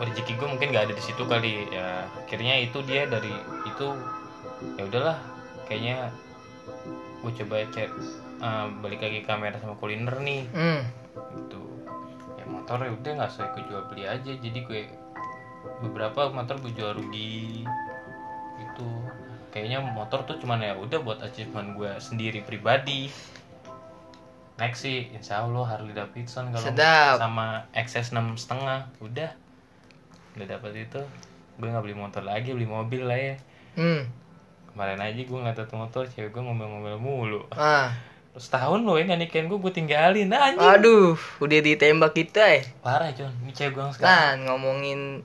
[0.00, 1.68] rezeki gue mungkin gak ada di situ kali.
[1.70, 3.32] Ya akhirnya itu dia dari
[3.68, 3.86] itu
[4.80, 5.18] ya udahlah
[5.68, 6.08] kayaknya
[7.24, 7.90] gue coba cek
[8.44, 10.42] eh, balik lagi kamera sama kuliner nih.
[10.52, 10.82] Hmm.
[11.14, 11.62] gitu.
[12.40, 14.32] Ya motor ya udah nggak usah gue jual beli aja.
[14.34, 14.82] Jadi gue
[15.84, 17.64] beberapa motor gue jual rugi.
[18.60, 18.88] Gitu.
[19.54, 23.06] Kayaknya motor tuh cuman ya udah buat achievement gue sendiri pribadi.
[24.54, 26.62] Next sih insya Allah Harley Davidson kalau
[27.18, 29.34] sama XS 6 setengah udah
[30.34, 31.00] udah dapat itu
[31.54, 33.36] gue nggak beli motor lagi beli mobil lah ya
[33.74, 34.06] Hmm.
[34.68, 37.94] kemarin aja gue ngeliat satu motor cewek gue ngomel-ngomel mulu Ah.
[38.30, 42.62] terus tahun loh ini nikahin gue gue tinggalin anjing Aduh, udah ditembak kita ya.
[42.78, 45.22] Parah John, ini cewek gue sekarang Nah, ngomongin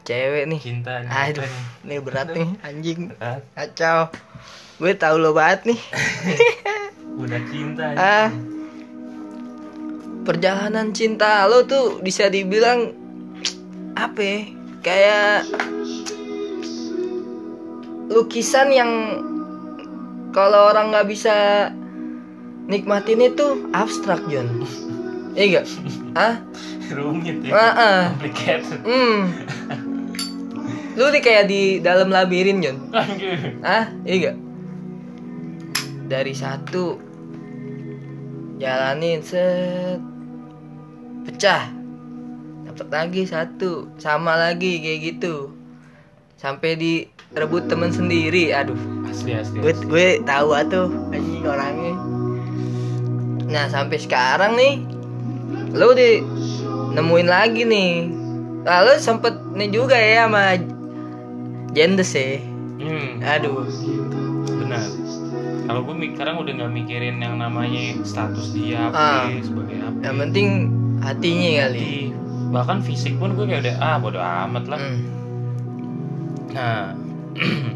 [0.00, 0.60] cewek nih.
[0.60, 1.64] cinta nih, Aduh, nih?
[1.82, 3.00] ini berat nih anjing.
[3.16, 4.12] Ah, Kacau.
[4.76, 5.80] Gue tahu lo banget nih.
[7.22, 8.28] udah cinta ah.
[10.22, 12.96] Perjalanan cinta lo tuh bisa dibilang
[13.94, 14.40] apa ya?
[14.84, 15.48] Kayak
[18.12, 18.90] lukisan yang
[20.34, 21.70] kalau orang nggak bisa
[22.68, 24.48] nikmatin itu abstrak John.
[25.34, 25.66] Iya gak?
[26.14, 26.34] Ah?
[26.94, 28.00] rumit ya Ah, ah.
[28.14, 29.34] complicated Hmm.
[30.94, 32.78] Lu nih kayak di dalam labirin, Jon.
[32.94, 33.58] Anjir.
[33.66, 34.36] Ah, iya gak?
[36.06, 37.02] Dari satu
[38.62, 39.98] jalanin set
[41.26, 41.66] pecah.
[42.74, 45.54] Dapat lagi satu, sama lagi kayak gitu.
[46.34, 48.50] Sampai direbut temen sendiri.
[48.50, 48.74] Aduh,
[49.06, 49.86] asli asli gue asli.
[49.86, 51.94] gue tahu tuh anjing orangnya.
[53.46, 54.82] Nah, sampai sekarang nih
[55.70, 56.18] lu di
[56.92, 58.10] nemuin lagi nih.
[58.66, 60.58] Lalu sempet nih juga ya sama
[61.70, 62.42] Jendes ya.
[62.74, 63.66] hmm, Aduh.
[64.50, 64.82] benar
[65.64, 69.30] kalau gue sekarang udah nggak mikirin yang namanya status dia Ah.
[69.30, 70.48] apa sebagai apa Yang penting
[71.00, 71.78] hatinya kali.
[71.78, 72.23] Di-
[72.54, 75.02] bahkan fisik pun gue kayak udah ah bodo amat lah Hmm.
[76.54, 76.94] Nah,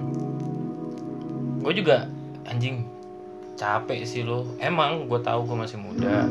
[1.66, 2.06] gue juga
[2.46, 2.86] anjing
[3.58, 4.46] capek sih lo.
[4.62, 6.30] Emang gue tahu gue masih muda.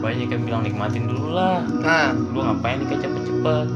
[0.00, 1.60] Banyak yang bilang nikmatin dulu lah.
[1.60, 3.68] Nah, Lu ngapain nikah cepet-cepet?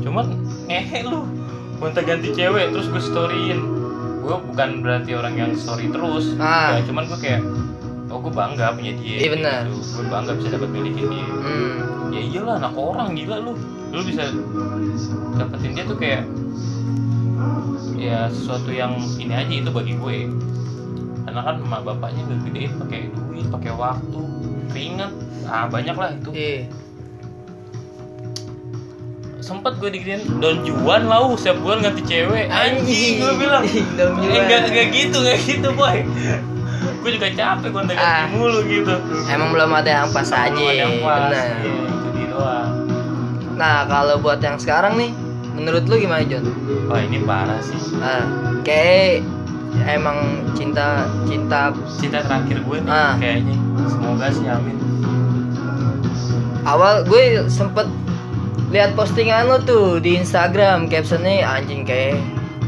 [0.00, 0.32] Cuman
[0.64, 1.28] ngehe lu.
[1.76, 3.60] Gonta ganti cewek terus gue storyin.
[4.24, 6.32] Gue bukan berarti orang yang story terus.
[6.40, 6.80] Ah.
[6.80, 7.42] Nggak, cuman gue kayak
[8.08, 9.28] oh gue bangga punya dia.
[9.28, 9.60] Iya, benar.
[9.68, 10.00] Gitu.
[10.00, 12.01] Gue bangga bisa dapat milikin dia hmm.
[12.12, 13.52] Ya iyalah anak orang gila lu.
[13.90, 14.28] Lu bisa
[15.36, 16.22] dapetin dia tuh kayak
[17.96, 20.16] ya sesuatu yang ini aja itu bagi gue.
[21.22, 24.20] Karena kan emak bapaknya gak gedein pakai duit pakai waktu
[24.72, 25.12] keringet
[25.46, 26.30] ah banyak lah itu.
[26.32, 26.60] Iya.
[29.42, 32.46] sempet gue dikirim Don Juan lah uh, setiap bulan ganti cewek.
[32.46, 33.66] Anjing gue bilang.
[33.98, 35.98] Don eh, enggak enggak gitu enggak gitu boy.
[37.02, 38.30] Gue juga capek gue Ah.
[38.30, 38.94] mulu gitu.
[39.26, 40.54] Emang belum ada yang pas aja.
[40.54, 41.58] Yang pas, Benar.
[41.58, 41.81] iya,
[43.56, 45.10] Nah, kalau buat yang sekarang nih,
[45.52, 46.44] menurut lu gimana, Jon?
[46.88, 47.78] wah ini parah sih.
[48.00, 48.24] Ah,
[48.64, 49.24] kayak
[49.88, 53.14] emang cinta cinta cinta terakhir gue nih Ah.
[53.16, 53.56] kayaknya.
[53.88, 54.76] Semoga sih amin.
[56.62, 57.88] Awal gue sempet
[58.70, 62.16] lihat postingan lo tuh di Instagram captionnya anjing kayak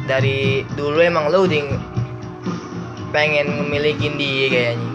[0.04, 1.64] dari dulu emang lo udah
[3.14, 4.90] pengen ngemilikin dia kayaknya.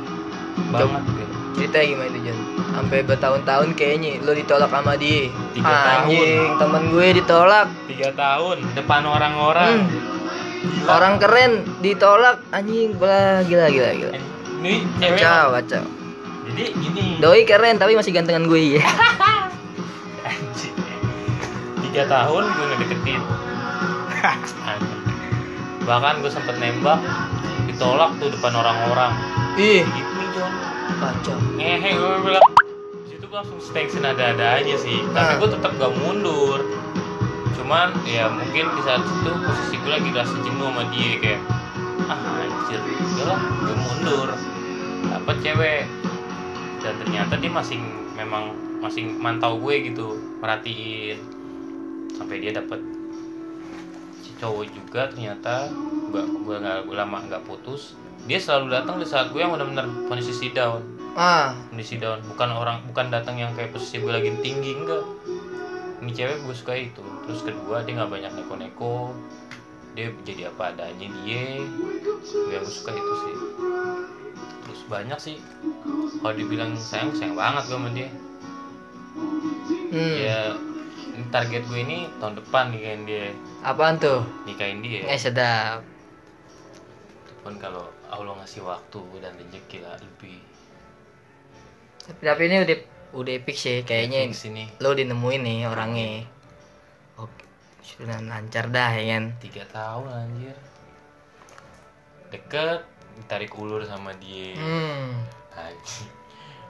[0.69, 1.25] Banget gue
[1.55, 2.37] cerita gimana itu Jon
[2.69, 5.29] sampai bertahun-tahun kayaknya lo ditolak sama dia.
[5.55, 5.89] Tiga tahun.
[6.05, 7.67] anjing temen gue ditolak.
[7.89, 9.73] Tiga tahun depan orang-orang.
[9.89, 10.87] Hmm.
[10.91, 11.51] Orang keren
[11.81, 12.43] ditolak.
[12.53, 14.13] Anjing gila gila gila gila.
[14.59, 15.83] Ini cewek kacau kacau.
[16.49, 17.05] Jadi gini.
[17.21, 18.85] Doi keren tapi masih gantengan gue ya
[21.89, 23.21] tiga tahun gue ngedeketin.
[25.83, 27.01] Bahkan gue sempet nembak
[27.65, 29.11] ditolak tuh depan orang-orang.
[29.57, 30.53] Ih gitu nih John
[30.99, 31.37] kacau.
[31.55, 32.45] Ngehe gue bilang
[33.07, 34.99] di situ gue langsung stay ada-ada aja sih.
[35.15, 35.37] Tapi Ah.
[35.39, 36.59] gue tetap gak mundur.
[37.55, 41.41] Cuman ya mungkin di saat itu posisi gue lagi rasa jenuh sama dia kayak
[42.09, 44.27] ah anjir udahlah gue mundur.
[45.07, 45.83] Dapat cewek.
[46.79, 47.79] Dan ternyata dia masih
[48.15, 51.19] memang masih mantau gue gitu merhatiin.
[52.15, 52.83] Sampai dia dapat
[54.19, 55.71] si cowok juga ternyata
[56.11, 57.95] gak gue nggak lama nggak putus
[58.29, 60.85] dia selalu datang di saat gue yang benar-benar posisi down.
[61.17, 61.57] Ah.
[61.73, 62.21] Kondisi down.
[62.21, 65.01] Bukan orang bukan datang yang kayak posisi gue lagi tinggi enggak.
[66.05, 67.01] Ini cewek gue suka itu.
[67.25, 69.17] Terus kedua dia nggak banyak neko-neko.
[69.97, 71.57] Dia jadi apa adanya dia.
[72.21, 73.35] Gue yang suka itu sih.
[74.61, 75.37] Terus banyak sih.
[76.21, 78.09] Kalau dibilang sayang sayang banget gue sama dia.
[79.89, 80.15] Hmm.
[80.21, 80.53] ya
[81.33, 83.33] target gue ini tahun depan nikahin dia.
[83.65, 84.21] Apaan tuh?
[84.45, 85.01] Nikahin dia.
[85.09, 85.81] Eh sedap.
[87.41, 90.41] Pun kalau Allah ngasih waktu dan rezeki lah lebih.
[92.09, 92.77] Tapi, tapi ini udah
[93.09, 96.25] udah epic sih kayaknya Fix ini lo udah nemuin nih orangnya.
[97.21, 97.45] Oke
[97.85, 99.23] sudah lancar dah ya kan?
[99.37, 100.57] Tiga tahun anjir.
[102.33, 102.81] Deket
[103.17, 104.57] ditarik ulur sama dia.
[104.57, 105.21] Hmm.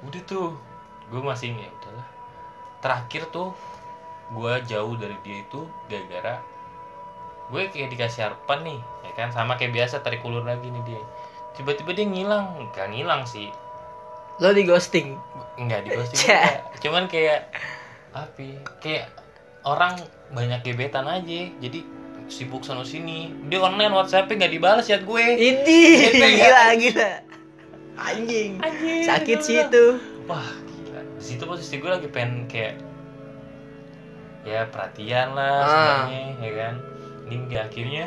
[0.04, 0.56] Udah tuh
[1.08, 2.08] gue masih ya udahlah.
[2.84, 3.56] Terakhir tuh
[4.36, 6.40] gue jauh dari dia itu gara-gara
[7.50, 9.28] gue kayak dikasih harapan nih ya kan?
[9.32, 11.04] Sama kayak biasa tarik ulur lagi nih dia
[11.60, 12.72] tiba-tiba dia ngilang.
[12.72, 13.52] Gak ngilang sih.
[14.40, 15.20] Lo di ghosting?
[15.60, 16.32] Nggak di ghosting
[16.80, 17.52] cuman kayak
[18.16, 19.06] apa ya, kayak
[19.62, 20.00] orang
[20.32, 21.52] banyak gebetan aja.
[21.60, 21.84] Jadi
[22.32, 25.26] sibuk sana sini dia online whatsappnya nggak dibalas ya gue.
[25.36, 25.80] Ini.
[26.08, 26.30] Gitu ya?
[26.32, 27.12] gila gila.
[28.00, 28.52] Anjing.
[28.64, 30.00] Anjing, sakit sih itu.
[30.24, 31.04] Wah gila.
[31.20, 32.80] Di situ posisi gue lagi pengen kayak
[34.48, 35.68] ya perhatian lah Ah.
[35.68, 36.74] sebenarnya ya kan?
[37.28, 38.06] Ini akhirnya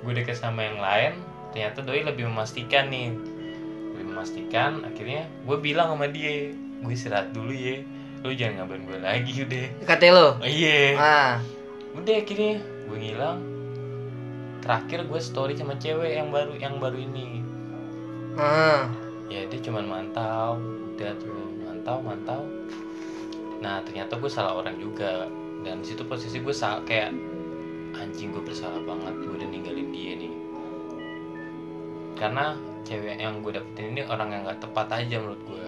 [0.00, 1.12] gue deket sama yang lain
[1.56, 3.16] ternyata doi lebih memastikan nih.
[3.96, 7.80] Lebih memastikan akhirnya gue bilang sama dia gue istirahat dulu ya
[8.20, 9.66] lu jangan ngabarin gue lagi udah.
[9.88, 10.28] Kata lo?
[10.36, 10.92] Oh, iya.
[11.00, 11.34] Ah.
[11.96, 13.40] Udah akhirnya gue ngilang.
[14.60, 17.40] Terakhir gue story sama cewek yang baru yang baru ini.
[18.36, 18.92] Ah.
[19.32, 20.60] Ya dia cuman mantau
[20.92, 22.44] udah tuh mantau mantau.
[23.64, 25.24] Nah ternyata gue salah orang juga.
[25.64, 26.52] Dan situ posisi gue
[26.84, 27.16] kayak
[27.96, 29.85] anjing gue bersalah banget gue udah ninggalin
[32.16, 35.66] karena cewek yang gue dapetin ini orang yang gak tepat aja menurut gue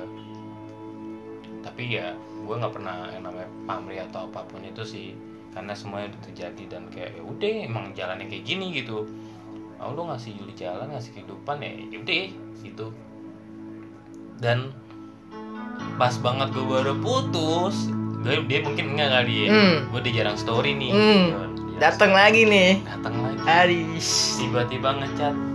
[1.62, 5.12] tapi ya gue nggak pernah yang namanya pamrih atau apa pun itu sih.
[5.52, 9.04] Karena semuanya udah terjadi dan kayak ya udah emang jalannya kayak gini gitu.
[9.78, 12.24] Oh lu ngasih Yuli jalan ngasih kehidupan ya ya udah
[12.64, 12.86] gitu.
[14.38, 14.72] Dan
[16.00, 17.90] pas banget gue baru putus
[18.26, 19.48] gue dia mungkin enggak kali ya.
[19.52, 19.76] Hmm.
[19.92, 21.26] gue udah jarang story nih Hmm.
[21.78, 22.82] datang lagi nih.
[22.82, 23.38] Datang lagi.
[23.46, 24.08] Aris
[24.42, 25.47] tiba-tiba ngechat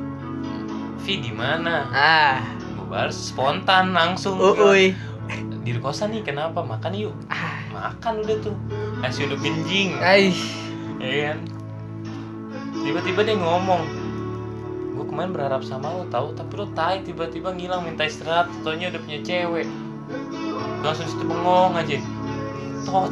[1.03, 1.91] Vi di mana?
[1.91, 2.39] Ah.
[2.73, 4.95] Gue balas spontan langsung uui
[5.63, 6.59] di kosan nih kenapa?
[6.59, 7.11] Makan yuk.
[7.27, 7.59] Ah.
[7.71, 8.55] Makan udah tuh.
[8.99, 10.43] Nasi udah pinjing Aish.
[10.97, 11.39] ya kan?
[12.79, 13.83] Tiba-tiba dia ngomong
[14.93, 19.01] gue kemarin berharap sama lo tahu tapi lo tai tiba-tiba ngilang minta istirahat taunya udah
[19.01, 19.67] punya cewek.
[20.79, 21.99] Gua langsung situ bengong aja.
[22.83, 23.11] Tot.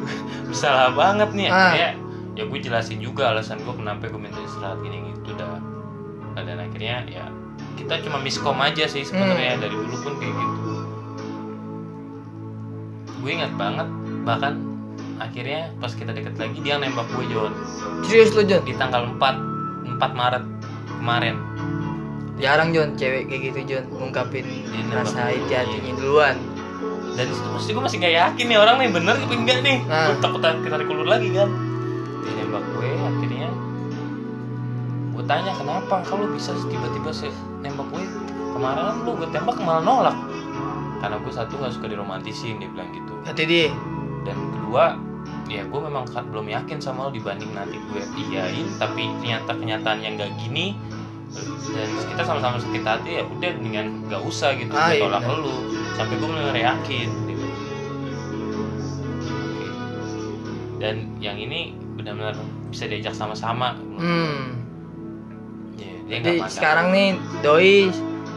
[0.48, 1.56] Bersalah banget nih Ah.
[1.72, 1.90] akhirnya.
[2.32, 5.56] Ya gue jelasin juga alasan gue kenapa gue minta istirahat gini gitu dah
[6.36, 7.24] dan akhirnya ya
[7.76, 9.60] kita cuma miskom aja sih sebenarnya.
[9.60, 10.72] Dari dulu pun kayak gitu.
[13.20, 13.88] Gue ingat banget
[14.24, 14.70] bahkan
[15.20, 17.52] akhirnya pas kita deket lagi dia nembak gue Jon
[18.08, 20.44] serius lo Jon di tanggal 4 4 Maret
[20.96, 21.36] kemarin.
[22.40, 24.48] Jarang Jon cewek kayak gitu Jon ngungkapin
[24.88, 26.36] hati hatinya duluan.
[27.12, 29.78] Dan di situ pasti gue masih gak yakin nih orang nih bener apa enggak nih?
[29.84, 30.08] Nah.
[30.08, 31.48] gue takut kita dikulur lagi kan?
[32.24, 32.89] Dia nembak gue
[35.30, 37.30] tanya kenapa kalau bisa tiba-tiba sih
[37.62, 38.02] nembak gue
[38.50, 40.16] kemarin lu gue tembak malah nolak.
[40.98, 43.14] Karena gue satu nggak suka diromantisin dia bilang gitu.
[43.22, 43.70] Hati dia.
[44.26, 44.98] Dan kedua
[45.46, 50.08] ya gue memang kan belum yakin sama lo dibanding nanti gue iyain tapi ternyata kenyataannya
[50.14, 50.78] nggak gini
[51.74, 55.54] dan kita sama-sama sakit hati ya udah mendingan nggak usah gitu Ah, iya tolak lu.
[55.94, 57.46] Sampai gue benar yakin gitu.
[60.82, 62.34] Dan yang ini benar-benar
[62.74, 63.78] bisa diajak sama-sama.
[63.94, 64.59] Hmm
[66.10, 67.08] Nggak jadi sekarang nih
[67.44, 67.74] doi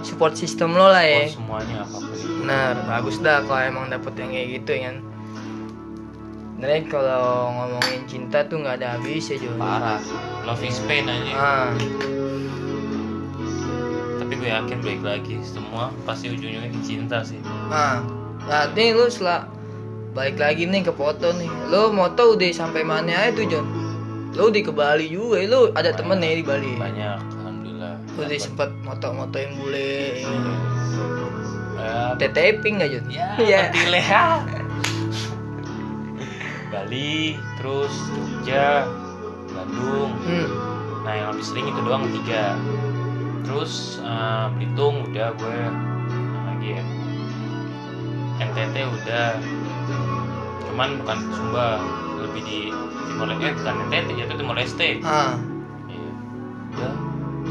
[0.03, 1.25] support system lo lah ya.
[1.31, 2.29] Support semuanya apa pun itu.
[2.43, 4.95] Benar bagus dah kalau emang dapet yang kayak gitu kan.
[6.53, 9.99] Sebenernya kalau ngomongin cinta tuh nggak ada habis ya Jon parah.
[10.47, 11.71] Love is pain aja ah.
[14.21, 17.39] Tapi gue yakin baik lagi semua pasti ujung-ujungnya di cinta sih.
[17.67, 17.99] Ah.
[18.47, 19.47] Nah nih lu setelah
[20.13, 21.51] balik lagi nih ke foto nih.
[21.67, 23.65] Lo moto udah sampai mana aja tuh Jon.
[24.37, 25.99] Lo udah ke Bali juga lo ada Banyak.
[25.99, 26.71] temen ya di Bali.
[26.79, 27.32] Banyak
[28.13, 30.21] udah sempet moto-motoin bule.
[30.21, 30.33] Ya.
[31.83, 33.61] ya teteping nggak Jon ya Iya.
[33.73, 34.23] ya
[36.69, 38.87] Bali terus Jogja
[39.49, 40.11] Bandung.
[40.25, 40.47] Hmm.
[41.03, 42.55] nah yang lebih sering itu doang tiga.
[43.43, 45.57] Terus eh, Belitung udah gue
[46.47, 46.83] lagi ya?
[48.41, 49.29] NTT udah.
[50.65, 51.77] Cuman bukan Sumba
[52.23, 52.59] lebih di
[53.05, 54.89] Timor Leste eh, bukan NTT jatuh Timor Leste.
[55.03, 55.35] Ah.
[55.85, 56.09] Iya.
[56.73, 56.93] udah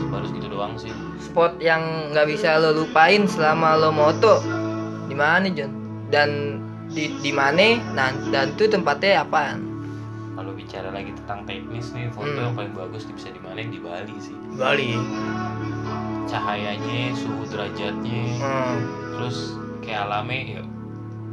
[0.09, 0.93] baru segitu doang sih.
[1.18, 1.80] Spot yang
[2.11, 4.40] nggak bisa lo lupain selama lo moto.
[5.07, 5.72] Di mana Jon
[6.09, 7.76] dan di di mana?
[7.93, 9.61] Nah dan tuh tempatnya apaan?
[10.32, 12.40] Kalau bicara lagi tentang teknis nih foto Hmm.
[12.43, 14.36] yang paling bagus bisa di mana di Bali sih.
[14.55, 14.97] Bali?
[16.24, 18.22] Cahayanya suhu derajatnya.
[18.40, 18.76] Hmm,
[19.12, 19.53] terus
[19.84, 20.62] kayak alame ya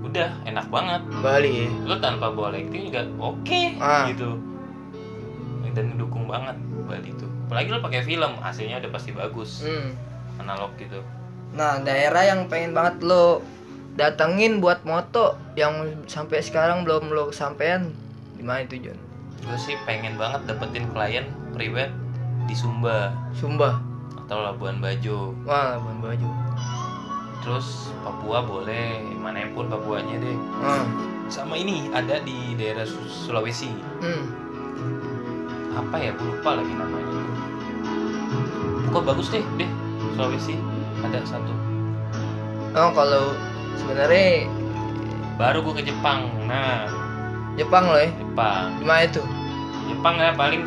[0.02, 1.02] udah enak banget.
[1.24, 1.72] Bali?
[1.86, 4.10] Lo tanpa bawa lighting juga oke Ah.
[4.10, 4.36] gitu.
[5.70, 9.90] Dan mendukung banget Bali itu apalagi lo pakai film hasilnya udah pasti bagus hmm.
[10.38, 11.02] analog gitu
[11.50, 13.42] Nah, daerah yang pengen banget lo
[13.96, 15.74] datengin buat moto yang
[16.06, 17.90] sampai sekarang belum lo kesampaian
[18.32, 19.00] di mana itu John?
[19.40, 21.90] gue sih pengen banget dapetin klien private
[22.46, 23.82] di Sumba Sumba.
[24.16, 26.30] atau Labuan Bajo Wah, Labuan Bajo.
[27.40, 30.86] terus Papua boleh mana pun Papuanya deh Ah,
[31.26, 34.24] sama ini ada di daerah Su- Sulawesi hmm.
[35.74, 37.19] apa ya gue lupa lagi namanya
[38.90, 39.70] kok bagus deh deh.
[40.16, 40.56] Sulawesi
[41.06, 41.54] ada satu.
[42.76, 43.34] Oh, kalau
[43.80, 44.46] sebenarnya
[45.40, 46.30] baru gue ke Jepang.
[46.46, 46.86] Nah.
[47.56, 48.12] Jepang lo ya.
[48.12, 48.78] Jepang.
[48.80, 49.22] Di mana itu?
[49.90, 50.64] Jepang ya paling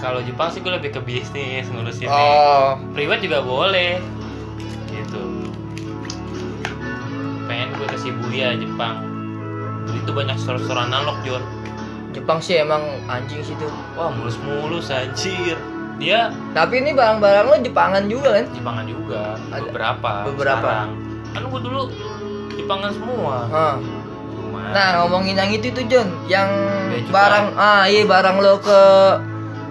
[0.00, 4.00] kalau Jepang sih gue lebih ke bisnis ngurusin Oh, private juga boleh.
[4.88, 5.24] Gitu.
[7.44, 9.04] Pengen gue ke Shibuya Jepang.
[9.90, 11.42] Itu banyak store-store analog John
[12.10, 13.66] Jepang sih emang anjing situ.
[13.94, 15.54] wah mulus-mulus anjir
[16.00, 18.46] dia Tapi ini barang-barang lo Jepangan juga kan?
[18.50, 19.60] Jepangan juga Ada.
[19.62, 20.70] beberapa Beberapa.
[20.80, 20.90] sekarang.
[21.30, 21.82] kan gue dulu
[22.52, 23.76] Jepangan semua Ah.
[24.30, 26.48] cuma Nah, ngomongin yang itu tuh John, yang
[26.88, 27.10] cukai.
[27.10, 28.80] barang ah iya barang lo ke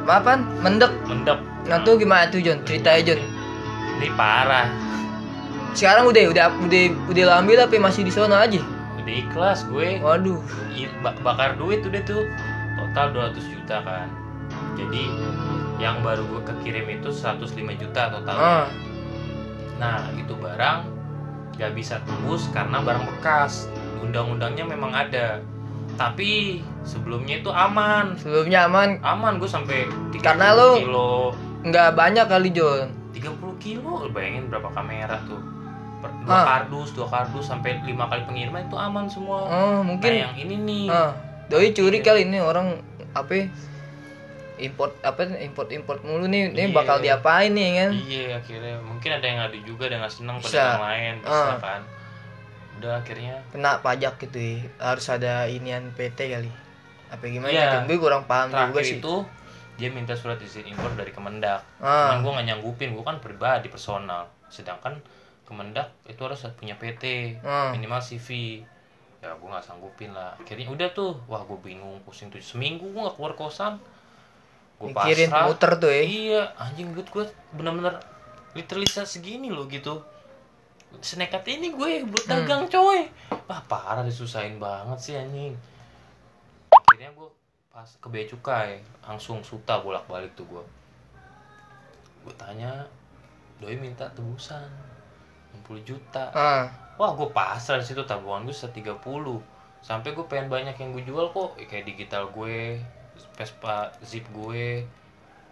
[0.05, 0.37] apa?
[0.59, 0.93] Mendek.
[1.05, 2.61] mendep Nah, tuh gimana tuh John?
[2.63, 3.21] Ceritanya John.
[3.95, 4.69] ini parah
[5.71, 8.57] Sekarang udah udah udah udah ambil tapi masih di sana aja.
[8.95, 10.39] udah ikhlas gue Waduh.
[11.19, 12.25] Bakar duit udah tuh
[12.75, 14.07] total 200 juta kan
[14.75, 15.03] jadi
[15.79, 18.35] yang baru gue kekirim itu 105 juta total.
[18.35, 18.67] Ah,
[19.77, 20.79] nah itu barang
[21.55, 23.71] gak bisa tembus karena barang bekas.
[23.99, 25.39] Undang-undangnya memang ada.
[25.95, 28.15] Tapi sebelumnya itu aman.
[28.15, 28.99] Sebelumnya aman.
[29.01, 31.11] Aman gue sampai 30 Karena lu- kilo.
[31.61, 32.87] nggak banyak kali John.
[33.11, 34.03] 30 kilo?
[34.03, 35.39] Lu bayangin berapa kamera tuh.
[35.99, 36.43] Per- dua Ah.
[36.45, 39.43] kardus dua kardus sampai lima kali pengiriman itu aman semua.
[39.45, 40.07] Nah mungkin.
[40.07, 40.85] Yang ini nih.
[40.87, 41.11] Ah,
[41.47, 42.79] doi curi kali ini orang
[43.11, 43.45] apa ya,
[44.59, 46.75] import apa import import mulu nih ini Iya.
[46.75, 50.35] bakal diapain nih kan Iya akhirnya mungkin ada yang ngadu juga ada yang nggak seneng
[50.37, 51.57] pada yang lain bisa Ah.
[51.57, 51.81] kan.
[52.75, 56.51] Udah akhirnya kena pajak gitu ya harus ada inian PT kali
[57.09, 57.49] apa gimana.
[57.49, 57.83] John?
[57.85, 59.15] gue kurang paham juga sih itu
[59.75, 61.63] dia minta surat izin impor dari Kemendak.
[61.77, 62.11] Ah.
[62.11, 64.27] Cuman gue nggak nyanggupin, gue kan pribadi personal.
[64.47, 64.99] Sedangkan
[65.43, 67.71] Kemendak itu harus punya PT Ah.
[67.71, 68.59] minimal CV.
[69.17, 70.35] Ya gue nggak sanggupin lah.
[70.35, 73.79] Akhirnya udah tuh, wah gue bingung pusing tuh seminggu gue nggak keluar kosan.
[74.79, 75.45] Gue mikirin pasrah.
[75.45, 77.99] muter tuh ya Iya, anjing duit gue bener-bener
[78.53, 79.99] literally segini loh gitu.
[80.97, 82.33] Senekat ini gue buat Hmm.
[82.41, 83.05] dagang coy.
[83.45, 85.53] Wah parah disusahin banget sih anjing.
[86.71, 87.29] Akhirnya gue
[87.69, 88.69] pas ke bea cukai
[89.01, 90.63] langsung suta bolak-balik tuh gue.
[92.19, 92.87] Gue tanya,
[93.57, 94.65] doi minta tebusan
[95.53, 96.31] 60 juta.
[96.31, 96.65] ah
[96.95, 98.99] Wah gue pasrah di situ tabungan gue 130
[99.79, 102.75] Sampai gue pengen banyak yang gue jual kok Kayak digital gue
[103.33, 104.83] Vespa Zip gue.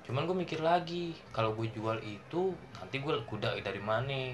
[0.04, 4.32] Cuman gue mikir lagi Kalau gue jual itu Nanti gue kuda dari mana?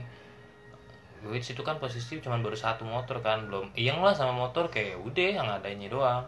[1.17, 5.01] Gue situ kan posisi cuma baru satu motor kan Belum Iyang lah sama motor kayak
[5.01, 6.21] udah yang adanya doang.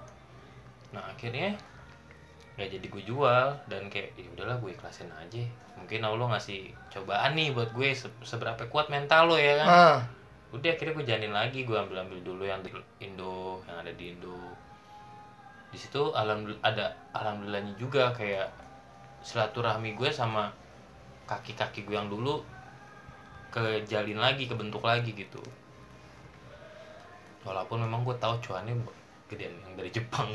[0.90, 1.54] Nah akhirnya
[2.58, 5.46] Gak jadi gue jual Dan kayak ya udahlah gue ikhlasin aja.
[5.78, 9.70] Mungkin Allah ngasih cobaan nih buat gue se- Seberapa kuat mental lo ya kan?
[9.70, 9.98] Ah.
[10.50, 14.16] Udah akhirnya gue jalanin lagi gue ambil ambil dulu yang di Indo yang ada di
[14.16, 14.55] Indo
[15.76, 18.48] di situ alhamdulillah ada alhamdulillahnya juga kayak
[19.20, 20.56] silaturahmi gue sama
[21.28, 22.40] kaki-kaki gue yang dulu
[23.52, 25.44] kejalin lagi kebentuk lagi gitu.
[27.44, 28.72] Walaupun memang gue tahu cuannya
[29.28, 30.32] gedean yang dari Jepang.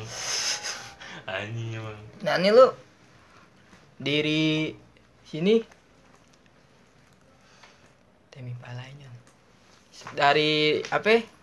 [1.24, 1.96] Anjing emang.
[2.20, 2.68] Nah ini lu
[3.96, 4.76] diri
[5.24, 5.56] sini.
[8.28, 9.08] Temi palanya.
[10.12, 11.39] Dari apa?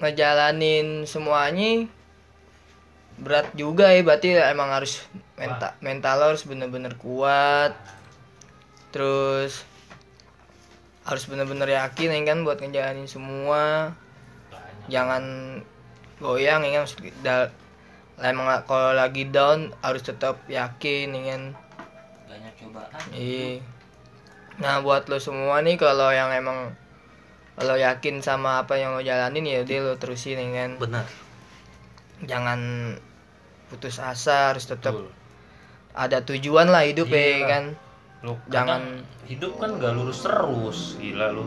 [0.00, 1.86] Ngejalanin semuanya
[3.20, 5.04] berat juga ya berarti emang harus
[5.36, 7.76] mental mental harus bener-bener kuat.
[8.90, 9.62] Terus
[11.04, 13.92] harus bener-bener yakin ya kan buat ngejalanin semua.
[14.88, 15.22] Jangan
[16.16, 16.88] goyang ya kan
[18.20, 21.42] emang la- kalau lagi down harus tetap yakin ya kan.
[22.24, 23.00] Banyak cobaan.
[23.12, 23.60] Iya.
[24.60, 26.72] Nah buat lo semua nih kalau yang emang
[27.58, 30.70] lo yakin sama apa yang lo jalanin ya udah lo terusin ya kan?
[30.78, 31.06] Benar.
[32.22, 32.60] Jangan
[33.68, 35.10] putus asa harus tetap betul.
[35.92, 37.38] ada tujuan lah hidup ya Iya.
[37.46, 37.64] kan?
[38.20, 41.46] Lu Jangan- hidup kan gak lurus terus gila lu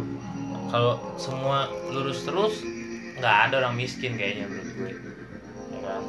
[0.69, 2.65] kalau semua lurus terus
[3.13, 4.91] nggak ada orang miskin kayaknya menurut gue.
[5.69, 6.01] Ya kan?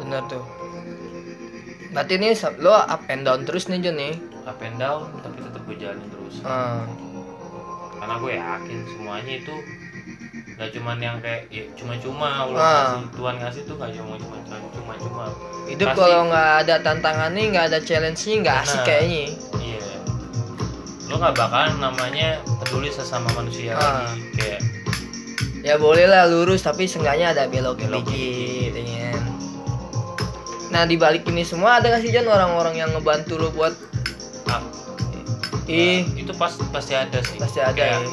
[0.00, 0.44] Bener tuh.
[1.92, 2.28] Berarti ini
[2.58, 4.14] lo up and down terus nih Jon nih.
[4.42, 6.34] Up and down tapi tetap gue jalanin terus.
[6.42, 6.82] Ah,
[8.02, 9.54] karena gue yakin semuanya itu
[10.52, 12.66] gak cuman yang kayak ya, cuma-cuma Allah Ah.
[12.92, 14.36] kasih Tuhan ngasih tuh gak cuma cuma
[14.74, 15.24] cuma-cuma
[15.64, 19.22] hidup Pasti- kalau nggak ada tantangannya nggak ada challenge-nya nggak asik kayaknya
[19.56, 19.78] iya
[21.06, 22.28] lo nggak bakalan namanya
[22.58, 24.02] peduli sesama manusia Ah.
[24.02, 24.60] lagi kayak
[25.62, 29.24] ya boleh lah lurus tapi seenggaknya ada belok Belok dikit ya kan.
[30.70, 33.70] nah di balik ini semua ada nggak sih Jon orang-orang yang ngebantu lo buat
[34.48, 34.58] ah,
[35.70, 37.38] ih nah, itu pas pasti ada sih.
[37.38, 37.74] Pasti ada.
[37.74, 38.10] Kayak ya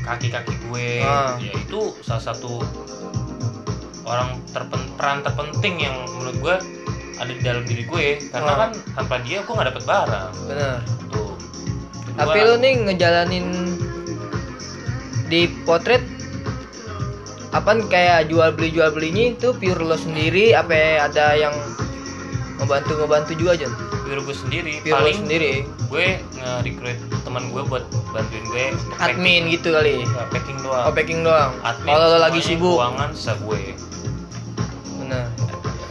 [0.00, 0.90] kaki-kaki gue.
[1.04, 1.36] Ah.
[1.38, 2.58] ya itu salah satu
[4.08, 6.56] orang terpen, peran terpenting yang menurut gue
[7.20, 8.06] ada di dalam diri gue.
[8.32, 8.58] Karena Ah.
[8.66, 10.32] kan tanpa dia gue nggak dapet barang.
[10.48, 10.78] Bener
[11.12, 11.32] tuh.
[12.10, 13.46] Kedua, tapi lo nih ngejalanin
[15.30, 16.02] di potret
[17.50, 20.54] apa kayak jual beli jual belinya itu pure lo sendiri?
[20.54, 21.54] Apa ada yang
[22.60, 23.72] ngebantu ngebantu juga Jon.
[24.04, 24.72] Pure gue sendiri.
[24.82, 25.52] Lo paling sendiri.
[25.86, 28.64] gue nge-recruit teman gue buat bantuin gue
[28.98, 29.44] admin packing.
[29.50, 29.94] gitu kali.
[30.02, 30.84] Nggak, packing doang.
[30.84, 31.50] Oh packing doang.
[31.60, 32.76] Admin kalau lo lagi sibuk.
[32.76, 33.60] keuangan sisa gue.
[34.96, 35.24] Bener.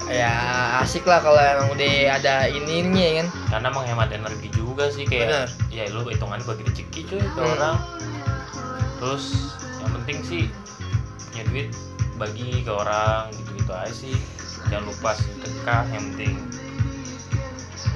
[0.05, 0.33] Ya
[0.79, 3.27] asik lah kalau emang udah ada ininya ya kan?
[3.47, 5.47] Karena menghemat energi juga sih kayak Bener.
[5.69, 7.53] ya lu hitungannya bagi rezeki cuy ke Hmm.
[7.53, 7.77] orang.
[8.97, 9.25] Terus
[9.79, 10.43] yang penting sih
[11.29, 11.67] punya duit
[12.15, 14.17] bagi ke orang gitu gitu aja sih.
[14.67, 16.33] Jangan lupa sedekah yang penting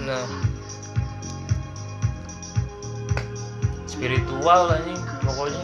[0.04, 0.28] bener
[3.88, 5.64] spiritual lah nih pokoknya.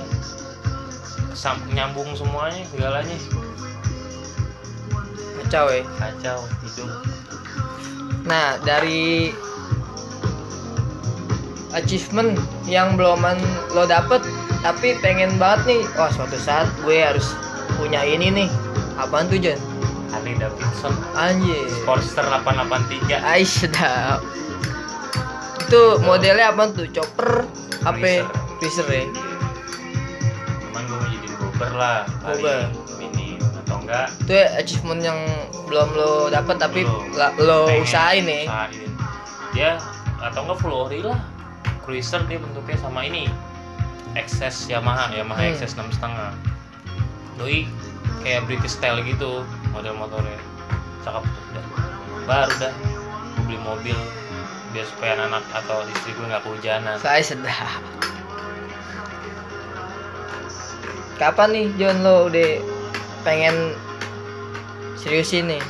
[1.35, 3.19] Sam- nyambung semuanya segalanya.
[5.43, 6.89] Kacau ya kacau hidup.
[8.23, 9.35] Nah, dari
[11.75, 13.35] achievement yang beloman
[13.75, 14.23] lo dapet
[14.63, 17.35] tapi pengen banget nih, wah suatu saat gue harus
[17.75, 18.49] punya ini nih.
[18.95, 19.68] Apaan tuh, Jon?
[20.09, 21.65] Harley Davidson Anjir.
[21.71, 24.19] Sportster 883 Ay, sedap.
[25.61, 26.89] Itu modelnya apa tuh?
[26.89, 27.45] Chopper
[27.79, 27.95] apa?
[27.95, 28.25] Cruiser.
[28.57, 29.03] Cruiser ya?
[30.61, 32.61] cuman gue mau jadiin Bobber lah kali Bobber.
[32.99, 35.19] ini atau enggak Itu ya achievement yang
[35.63, 37.37] belum lo dapet tapi Belum.
[37.39, 38.43] lo pengen usahain nih.
[38.45, 38.89] usahain.
[39.51, 39.69] dia
[40.19, 41.19] atau enggak full ori lah
[41.79, 43.29] cruiser dia bentuknya sama ini
[44.11, 45.53] XS Yamaha Yamaha Hmm.
[45.55, 46.33] XS 6,5
[47.37, 47.63] doi
[48.19, 49.41] kayak British style gitu
[49.73, 50.39] model motornya
[51.05, 51.65] cakep tuh udah
[52.25, 52.73] baru dah.
[53.35, 53.97] Gue beli mobil
[54.69, 56.95] biar supaya anak atau istri gue nggak kehujanan.
[57.01, 57.81] Saya sedap.
[61.17, 62.63] Kapan nih John lo udah
[63.27, 63.75] pengen
[64.95, 65.63] seriusin nih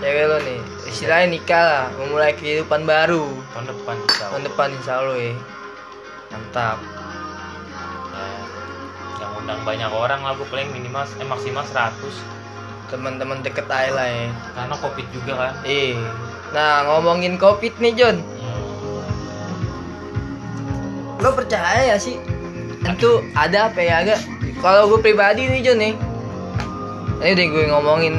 [0.00, 0.60] cewek lo nih?
[0.86, 3.26] Istilahnya nikah lah memulai kehidupan baru.
[3.52, 5.34] Tahun depan insya tahun Allah depan insya Allah ya.
[6.32, 6.78] Mantap.
[8.14, 8.26] Ya,
[9.20, 12.45] yang undang banyak orang lah gue paling minimal eh maksimal 100
[12.88, 14.28] teman-teman deket aja lah ya.
[14.54, 15.54] Karena covid juga kan.
[15.66, 15.94] Eh
[16.54, 18.22] nah ngomongin covid nih John
[21.16, 22.20] lo percaya ya sih?
[22.86, 24.20] Itu ada apa ya agak
[24.62, 25.94] kalau gue pribadi nih John nih.
[27.16, 28.14] Ini udah gue ngomongin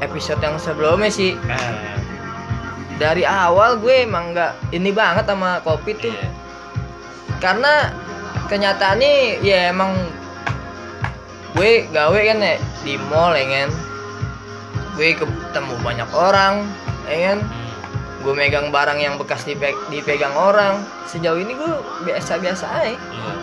[0.00, 1.36] episode yang sebelumnya sih.
[1.36, 1.74] Eh,
[2.96, 6.12] dari awal gue emang nggak ini banget sama covid tuh.
[6.12, 6.28] Iya.
[7.42, 7.90] karena
[8.46, 9.90] kenyataannya ya emang
[11.58, 12.54] gue gawe kan ya
[12.86, 13.70] di mall ya kan
[14.96, 16.68] gue ketemu banyak orang
[17.08, 17.38] ya kan?
[18.22, 20.78] Gue megang barang yang bekas dipe- dipegang orang.
[21.10, 21.72] Sejauh ini gue
[22.06, 22.94] biasa-biasa aja.
[22.94, 23.34] Iya.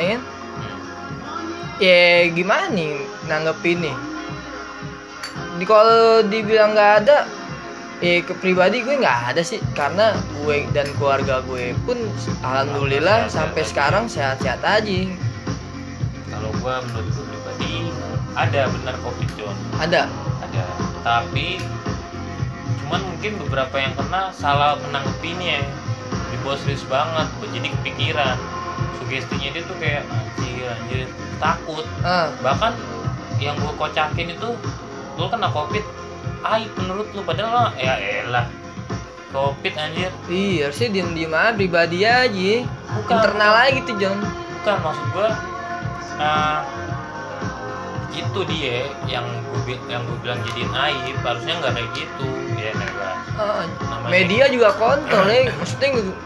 [0.00, 0.20] ya kan?
[0.22, 0.78] Hmm.
[1.82, 2.02] ya
[2.32, 2.92] gimana nih
[3.28, 3.96] nanggepin nih?
[5.60, 7.28] Di kalau dibilang nggak ada
[8.02, 9.60] eh ke pribadi gue nggak ada sih.
[9.76, 12.00] Karena gue dan keluarga gue pun
[12.40, 15.00] alhamdulillah Sehat-sehat sampai sekarang sehat-sehat aja.
[16.32, 17.92] Kalau gua menurut gua pribadi
[18.32, 20.08] ada benar covid John, ada.
[21.02, 21.58] Tapi
[22.82, 25.62] cuman mungkin beberapa yang kena salah menanggapinya,
[26.30, 28.36] dibawa serius banget, jadi kepikiran.
[29.02, 31.06] Sugestinya dia tuh kayak anjir anjir
[31.42, 31.84] takut.
[32.06, 32.72] ah Bahkan
[33.42, 34.50] yang gua kocakin itu
[35.18, 35.84] lu kena covid,
[36.46, 38.46] aib menurut lu padahal mah, ya elah
[39.32, 42.52] covid anjir iya harusnya diem diem aja pribadi aja
[43.00, 43.16] Bukan.
[43.16, 44.18] internal aja gitu John
[44.60, 45.28] bukan maksud gua
[46.20, 46.58] eh,
[48.14, 49.24] itu dia yang
[49.64, 51.16] gue yang gue bilang jadiin aib.
[51.20, 52.28] Harusnya nggak kayak gitu.
[52.54, 52.72] Ya
[53.32, 56.18] Ah, Namanya- media juga kontrol ya maksudnya nge-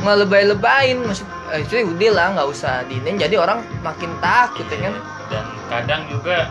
[0.00, 4.94] ngelebay-lebayin maksud eh, itu udah lah nggak usah diinin jadi orang makin takut ya kan?
[5.26, 6.48] Dan kadang juga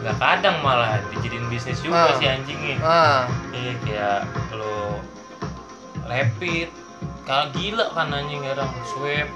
[0.00, 3.28] nggak kadang malah dijadiin bisnis juga si anjingnya ah.
[3.52, 4.20] Iya kayak
[4.52, 4.98] lo
[6.04, 6.68] rapid.
[7.22, 9.28] Kalau gila kan anjing sekarang swab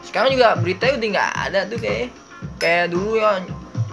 [0.00, 2.08] sekarang juga berita udah nggak ada tuh kayak
[2.56, 3.42] kayak dulu ya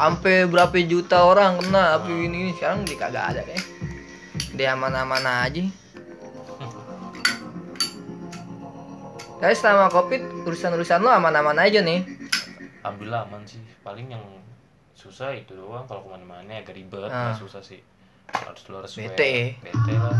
[0.01, 2.51] sampai berapa juta orang kena api ini, ini.
[2.57, 3.61] sekarang dia kagak ada kayak
[4.51, 5.61] dia aman-aman aja
[9.37, 12.01] tapi selama covid urusan-urusan lo aman-aman aja nih
[12.81, 13.61] Alhamdulillah aman sih.
[13.85, 14.25] Paling yang
[14.97, 17.29] susah itu doang kalau ke mana-mana agak ribet, Ah.
[17.29, 17.77] nggak susah sih.
[18.25, 19.45] Harus lu harus Bete ya?
[19.61, 20.17] Bete lah.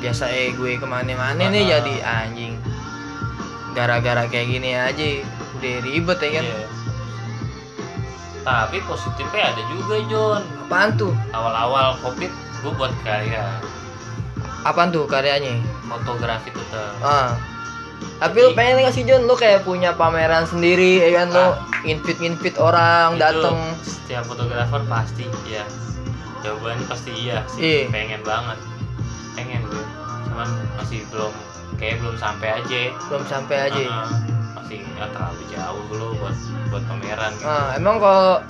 [0.00, 1.68] biasa eh gue ke mana-mana nih Ah.
[1.76, 2.56] jadi anjing
[3.76, 5.20] gara-gara kayak gini aja
[5.60, 6.64] udah ribet ya kan Iya.
[8.48, 10.40] Tapi positifnya ada juga John.
[10.64, 13.44] apaan tuh Awal-awal covid gue buat karya
[14.60, 16.96] apaan tuh karyanya fotografi tetap.
[17.00, 17.36] ah
[18.16, 21.54] tapi lu pengen nggak sih John lu kayak punya pameran sendiri ya kan lu Ah.
[21.84, 25.62] invite invite orang dateng Setiap fotografer pasti iya.
[26.38, 27.60] Jawabannya pasti iya sih.
[27.60, 27.90] Iya.
[27.90, 28.58] Pengen banget.
[29.34, 29.84] Pengen gue.
[30.24, 31.34] Cuman masih belum
[31.74, 32.80] kayak belum sampai aja.
[33.04, 34.06] belum sampai aja Ah,
[34.68, 36.36] masih nggak terlalu jauh dulu buat
[36.68, 37.48] buat pameran gitu.
[37.48, 38.44] Ah, emang kalau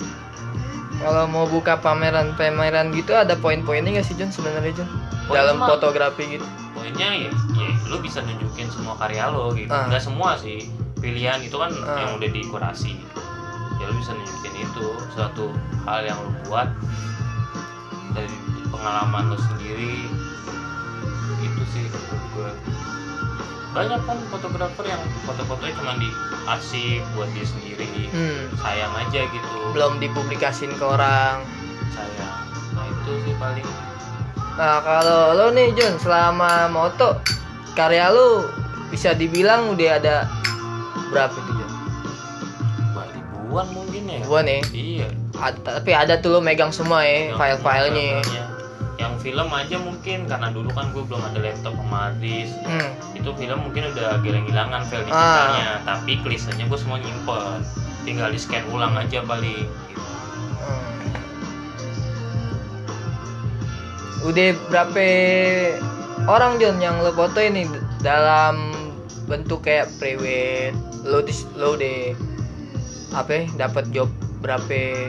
[0.99, 4.89] kalau mau buka pameran pameran gitu ada poin-poinnya nggak sih John sebenarnya John
[5.23, 6.43] Poin dalam mah- fotografi gitu
[6.75, 9.71] Poinnya ya, ya lu bisa nunjukin semua karya lo gitu.
[9.71, 9.87] Ah.
[9.87, 10.67] Nggak semua sih.
[10.99, 12.03] Pilihan itu kan Ah.
[12.03, 12.99] yang udah dikurasi.
[13.79, 16.67] Ya lu bisa nunjukin itu suatu hal yang lu buat
[18.11, 18.35] dari
[18.67, 20.03] pengalaman lu sendiri.
[21.39, 21.87] Itu sih
[22.35, 22.51] gue.
[23.69, 26.09] Banyak kan fotografer yang foto-fotonya cuma di
[26.43, 28.09] arsip buat dia sendiri.
[28.09, 29.57] hmm, Sayang aja gitu.
[29.69, 31.45] belum dipublikasin ke orang
[31.89, 32.41] Sayang.
[32.73, 33.65] Nah itu sih paling
[34.55, 37.21] Nah kalau lo nih John selama moto
[37.71, 38.49] karya lo
[38.89, 40.15] bisa dibilang udah ada
[41.07, 41.55] berapa tuh?
[42.91, 44.19] Wah, ribuan mungkin ya.
[44.21, 45.07] Gua nih, Iya.
[45.35, 48.19] ad- tapi ada tuh lo megang semua ya file-filenya.
[48.99, 52.51] Yang film aja mungkin karena dulu kan gue belum ada laptop sama disk.
[52.61, 52.91] Hmm.
[53.15, 55.07] Itu film mungkin udah gilang-gilangan file Ah.
[55.07, 57.63] digitalnya, tapi klisenya gue semua nyimpen.
[58.03, 59.63] Tinggal di scan ulang aja paling.
[59.87, 60.03] Gitu.
[60.59, 60.83] hmm.
[64.21, 65.05] Udah berapa
[66.27, 67.63] orang John yang lo foto ini
[67.99, 68.75] dalam
[69.25, 72.11] bentuk kayak prewed lo dis- lo deh
[73.09, 75.07] apa ya, dapat job berapa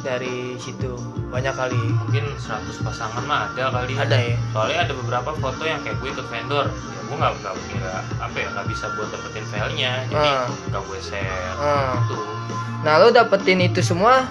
[0.00, 0.96] dari situ
[1.28, 1.78] banyak kali
[2.08, 3.94] Mungkin 100 pasangan mah ada kali.
[3.94, 7.54] ada ya Soalnya ada beberapa foto yang kayak gue ikut vendor, ya gue nggak nggak
[7.76, 10.46] nggak apa ya nggak bisa buat dapetin filenya, jadi Ah.
[10.70, 11.54] nggak gue share.
[11.54, 11.94] Hmm.
[12.06, 12.22] Tuh.
[12.80, 14.24] Nah lo dapetin itu semua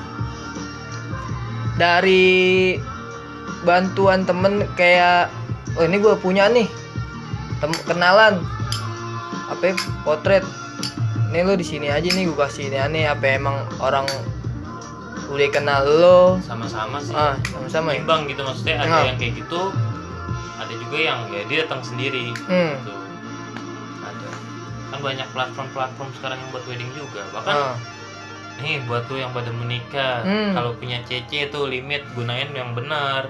[1.78, 2.76] dari
[3.61, 5.28] bantuan temen kayak
[5.76, 6.67] oh ini gue punya nih
[7.59, 8.39] tem kenalan
[9.47, 10.43] apa ya, potret
[11.30, 14.07] ini lo di sini aja nih gue kasih ini aneh apa emang orang
[15.30, 17.14] udah kenal lo Sama-sama sih.
[17.14, 19.06] ah sama-sama ya Imbang gitu maksudnya ada Ah.
[19.06, 19.62] yang kayak gitu,
[20.58, 22.34] ada juga yang ya dia datang sendiri.
[22.34, 22.72] hmm.
[22.76, 22.94] gitu
[24.02, 24.28] ada
[24.90, 27.76] kan banyak platform-platform sekarang yang buat wedding juga bahkan ah.
[28.58, 30.52] nih buat tuh yang pada menikah Hmm.
[30.52, 33.30] kalau punya CC tuh limit gunain yang benar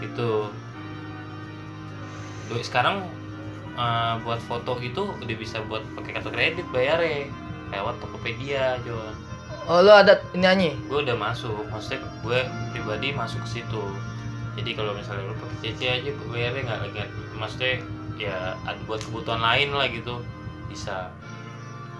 [0.00, 0.48] itu
[2.44, 3.06] Duh, sekarang
[3.72, 7.28] eh, buat foto itu udah bisa buat pakai kartu kredit bayar ya
[7.70, 9.14] lewat Tokopedia John
[9.68, 10.70] oh lo ada ini nyanyi?
[10.86, 11.66] Gue udah masuk.
[11.70, 12.38] Maksudnya gue
[12.74, 13.82] pribadi masuk ke situ.
[14.58, 17.02] Jadi kalau misalnya lu pakai CC aja bayarnya nggak lagi
[17.38, 17.72] maksudnya
[18.20, 18.54] ya
[18.84, 20.20] buat kebutuhan lain lah gitu.
[20.68, 21.08] Bisa.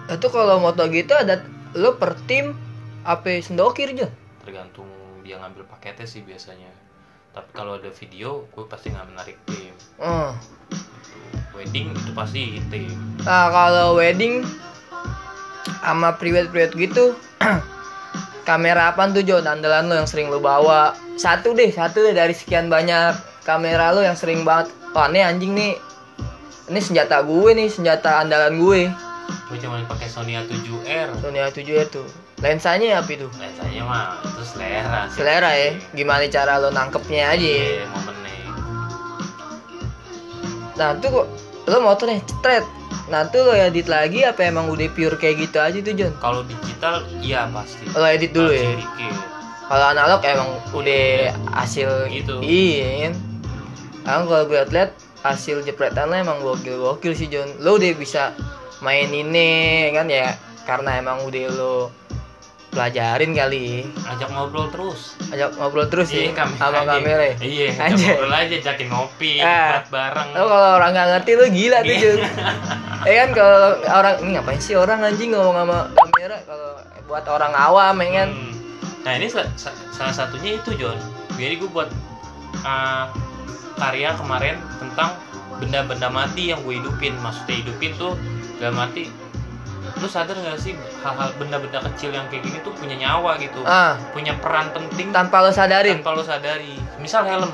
[0.09, 1.41] Itu kalau moto gitu ada
[1.73, 2.53] lo per tim
[3.03, 4.87] apa sendokir John tergantung
[5.23, 6.69] dia ngambil paketnya sih biasanya.
[7.33, 9.73] Tapi kalau ada video gue pasti nggak menarik tim.
[9.97, 10.35] Oh.
[11.53, 12.93] wedding itu pasti tim.
[13.23, 14.41] Nah kalau wedding
[15.81, 17.13] sama private-private gitu
[18.47, 20.95] kamera apa tuh John andalan lo yang sering lo bawa.
[21.15, 23.15] Satu deh satu deh dari sekian banyak.
[23.43, 24.71] Kamera lo yang sering banget.
[24.93, 25.73] Wah ini anjing nih.
[26.71, 28.81] Ini senjata gue nih senjata andalan gue.
[29.51, 32.03] Gue cuma pakai Sony A7R Sony A7 itu
[32.43, 33.27] lensanya apa itu?
[33.39, 35.21] Lensanya mah itu selera sih.
[35.21, 35.69] selera ya?
[35.95, 38.51] Gimana cara lo nangkepnya aja iya momennya.
[40.75, 41.27] Nah tuh kok
[41.71, 42.65] lo motor nih cetret
[43.05, 46.41] nah tuh lo edit lagi apa emang udah pure kayak gitu aja tuh John kalau
[46.43, 47.83] digital iya pasti.
[47.89, 48.73] Lo edit dulu Pasti ya?
[48.75, 49.15] dikit.
[49.63, 51.03] kalau analog emang udah
[51.53, 52.35] hasil Gitu.
[52.39, 53.13] iya kan?
[54.03, 54.91] Kalau gue liat
[55.21, 58.35] hasil jepretan lo emang gokil gokil sih John lo udah bisa
[58.79, 59.49] main ini
[59.91, 60.35] kan ya?
[60.63, 61.75] Karena emang udah lo
[62.73, 66.89] pelajarin kali ajak ngobrol terus ajak ngobrol terus sih kamera sama aja.
[66.95, 67.35] kamera ya.
[67.39, 68.07] iya ajak Anjay.
[68.09, 69.85] ngobrol aja ajakin ngopi Ah.
[69.87, 72.01] bareng lo kalau orang nggak ngerti lo gila tuh Iya.
[72.03, 72.19] John
[73.03, 76.69] ya kan kalau orang ini ngapain sih orang anjing ngomong sama kamera kalau
[77.03, 78.51] buat orang awam ya kan Hmm.
[79.03, 80.95] Nah ini sa- sa- salah satunya itu John.
[81.35, 81.91] Jadi gue buat
[82.63, 83.11] uh,
[83.75, 85.19] karya kemarin tentang
[85.53, 87.11] benda-benda mati yang gue hidupin.
[87.19, 88.15] Maksudnya hidupin tuh
[88.57, 89.11] dalam arti
[89.93, 93.61] lu sadar gak sih hal-hal benda-benda kecil yang kayak gini tuh punya nyawa gitu.
[93.63, 93.93] Ah.
[94.09, 95.13] Punya peran penting.
[95.13, 96.75] Tanpa lo sadarin tanpa lu sadari.
[96.97, 97.51] Misal helm.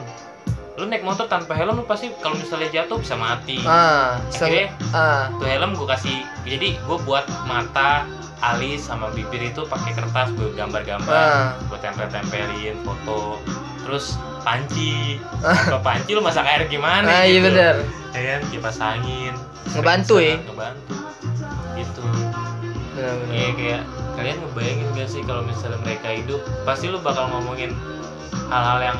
[0.80, 3.60] Lu naik motor tanpa helm lu pasti kalau misalnya jatuh bisa mati.
[3.68, 5.28] Ah Akhirnya- ah.
[5.36, 6.24] Tuh helm gue kasih.
[6.48, 8.08] Jadi gue buat mata
[8.40, 11.12] alis sama bibir itu pakai kertas gue gambar-gambar.
[11.12, 11.52] Ah.
[11.60, 13.36] gue tempel-tempelin foto.
[13.84, 15.20] Terus panci.
[15.44, 17.52] Kalau panci lu masak air gimana ah iya gitu?
[17.52, 17.76] bener.
[18.16, 18.42] Ya kan?
[18.48, 19.36] Kipas angin.
[19.70, 20.40] Ngebantu ya?
[20.40, 20.96] ngebantu
[21.80, 22.04] gitu.
[22.96, 23.82] Bener Iya kayak
[24.20, 27.72] kalian ngebayangin gak sih kalau misalnya mereka hidup pasti lu bakal ngomongin
[28.52, 29.00] hal-hal yang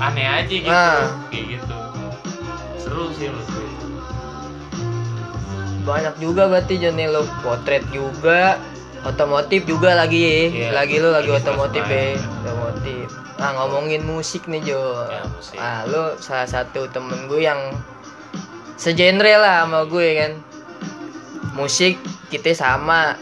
[0.00, 0.72] aneh aja gitu.
[0.72, 1.04] Ah.
[1.28, 1.76] kayak gitu.
[2.80, 3.68] Seru sih menurut gue.
[5.84, 8.56] Banyak juga berarti Johnny lo potret juga
[9.04, 10.20] otomotif juga lagi.
[10.20, 12.16] Ya Iya, lagi lo lagi otomotif ya.
[12.44, 13.06] Otomotif.
[13.40, 14.80] Nah ngomongin musik nih Jo.
[15.08, 15.56] Ya, musik.
[15.56, 17.60] ah lo salah satu temen gue yang
[18.80, 20.32] segenre lah sama gue kan
[21.60, 22.00] musik
[22.32, 23.20] kita sama.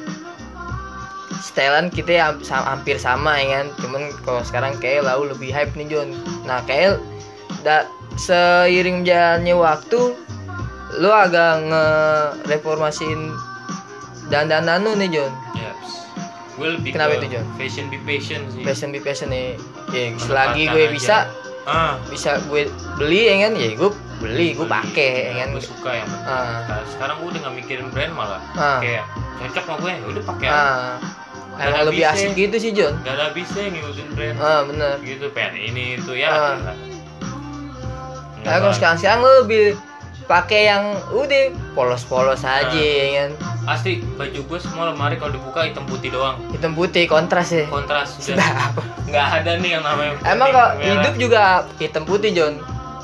[1.43, 3.67] Setelan kita hampir sama ya kan?
[3.83, 6.15] Cuman kalau sekarang kayak lau lebih hype nih John
[6.47, 7.03] nah kayak
[7.67, 7.87] da,
[8.19, 10.15] seiring jalannya waktu
[10.99, 13.31] lu agak ngereformasiin
[14.33, 15.33] dandanan lu nih John
[16.59, 17.47] gue lebih Kenapa ke itu, John?
[17.55, 18.63] fashion be passion sih.
[18.67, 19.55] Passion be passion nih.
[19.95, 20.93] Ya selagi gue aja.
[20.93, 21.17] bisa
[21.67, 21.99] ah.
[22.07, 23.53] Bisa gue beli ya kan?
[23.59, 25.49] Ya gue beli gue pakai ya kan?
[25.55, 26.31] gue suka yang penting.
[26.31, 26.63] Ah.
[26.69, 28.43] Nah, sekarang gue udah gak mikirin brand malah.
[28.55, 28.79] Ah.
[28.79, 29.05] kayak
[29.39, 30.97] cocok sama gue udah pakai ah.
[31.59, 32.15] Nggak emang lebih bisa.
[32.15, 34.37] asik gitu sih John gak ada habisnya ngikutin brand.
[34.39, 34.95] Ah bener.
[35.03, 36.31] Gitu pengen ini itu ya.
[36.31, 36.75] Ah.
[38.47, 39.65] Nah, kalau sekarang sekarang lu lebih
[40.29, 42.77] pakai yang udah polos-polos aja Ah.
[42.77, 43.31] ya kan?
[43.67, 46.37] Asli baju gue semua lemari kalau dibuka hitam putih doang.
[46.49, 47.65] Hitam putih kontras ya?
[47.67, 48.37] Kontras udah.
[48.37, 48.73] Sedap.
[49.05, 51.43] nggak ada nih yang namanya putih, emang kok hidup juga
[51.77, 52.55] hitam putih John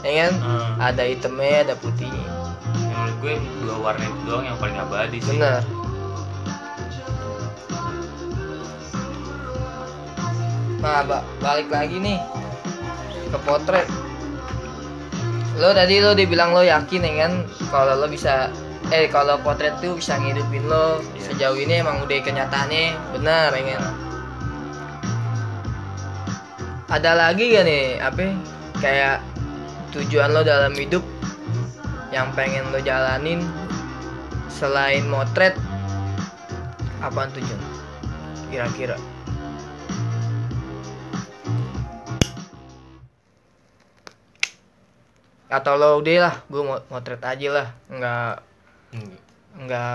[0.01, 0.33] ya kan?
[0.37, 0.73] Hmm.
[0.79, 2.29] ada hitamnya ada putihnya.
[2.69, 5.33] Yang menurut gue dua warna itu doang yang paling abadi sih.
[5.33, 5.65] Bener.
[10.79, 12.21] Nah ba- balik lagi nih
[13.27, 13.89] ke potret
[15.55, 17.33] lo tadi lo dibilang lo yakin ya kan
[17.71, 18.51] kalau lo bisa
[18.91, 21.33] eh kalau potret tuh bisa ngidupin lo Iya.
[21.33, 23.17] sejauh ini emang udah kenyataannya.
[23.17, 23.95] Benar ya kan?
[26.93, 28.35] Ada lagi gak nih apa?
[28.79, 29.17] Kayak
[29.97, 31.01] tujuan lo dalam hidup
[32.13, 33.41] yang pengen lo jalanin
[34.53, 35.57] selain motret
[37.01, 37.63] apaan tujuan?
[38.53, 38.99] Kira-kira
[45.49, 47.69] atau lo udah lah gue mau motret aja lah.
[47.93, 48.35] Nggak
[48.95, 49.15] Enggak.
[49.55, 49.95] nggak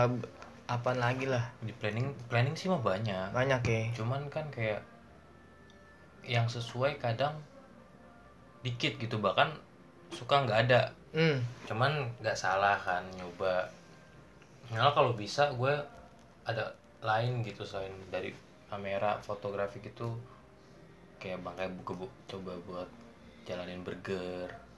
[0.69, 1.41] apaan lagi lah.
[1.65, 3.33] Di planning planning sih mah banyak.
[3.33, 3.81] Banyak ya.
[3.97, 4.85] Cuman kan kayak
[6.21, 7.33] yang sesuai kadang
[8.61, 9.49] dikit gitu bahkan
[10.13, 10.81] suka nggak ada.
[11.15, 11.41] Hmm.
[11.65, 13.65] Cuman nggak salah kan nyoba.
[14.69, 15.73] Malah kalau bisa gue
[16.45, 16.69] ada
[17.01, 18.29] lain gitu selain dari
[18.69, 20.13] kamera fotografi gitu.
[21.17, 22.89] Kayak bangkai buku bu coba buat
[23.49, 24.68] jalanin burger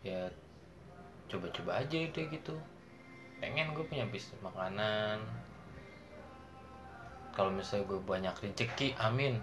[0.00, 0.28] ya
[1.28, 2.54] coba-coba aja deh gitu.
[3.38, 5.20] Pengen gue punya bisnis makanan.
[7.30, 9.38] Kalau misalnya gue banyak rezeki amin.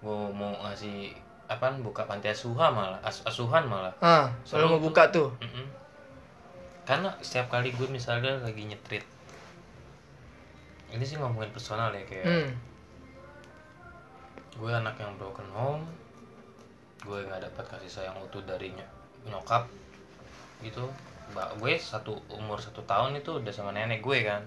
[0.00, 1.12] Gue mau ngasih
[1.48, 3.92] apaan buka panti asuhan malah as- asuhan malah.
[4.00, 5.28] Ah selalu mau buka tuh?
[5.38, 5.66] Mm-mm.
[6.84, 9.04] Karena setiap kali gue misalnya lagi nyetrit.
[10.88, 12.48] Ini sih ngomongin personal ya kayak hmm.
[14.56, 15.84] Gue anak yang broken home
[17.04, 18.92] Gue nggak dapat kasih sayang utuh dari ny-
[19.28, 19.68] nyokap
[20.62, 20.84] Gitu
[21.36, 24.42] Mbak gue satu umur satu tahun itu udah sama nenek gue kan.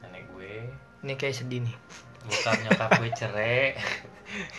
[0.00, 0.64] Nenek gue.
[1.04, 1.76] Ini kayak sedih nih.
[2.24, 3.76] Bukan nyokap gue cerai.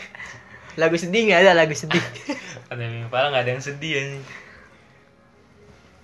[0.81, 2.03] Lagu sedih nggak ada lagu sedih.
[2.71, 4.03] Ada yang parah nggak ada yang sedih ya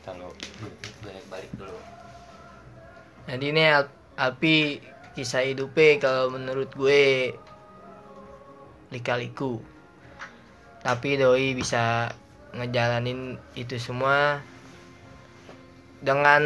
[0.06, 0.30] Kalau
[0.62, 0.72] gue
[1.02, 1.76] balik balik dulu.
[3.26, 4.78] Jadi ini Al- Alpi
[5.18, 7.36] kisah hidupnya kalau menurut gue
[8.94, 9.60] lika-liku.
[10.82, 12.10] Tapi doi bisa
[12.56, 14.44] ngejalanin itu semua
[16.02, 16.44] dengan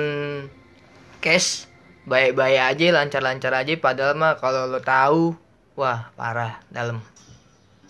[1.24, 1.66] cash
[2.06, 3.74] baik-baik aja lancar-lancar aja.
[3.82, 5.34] Padahal mah kalau lo tahu
[5.74, 7.02] wah parah dalam.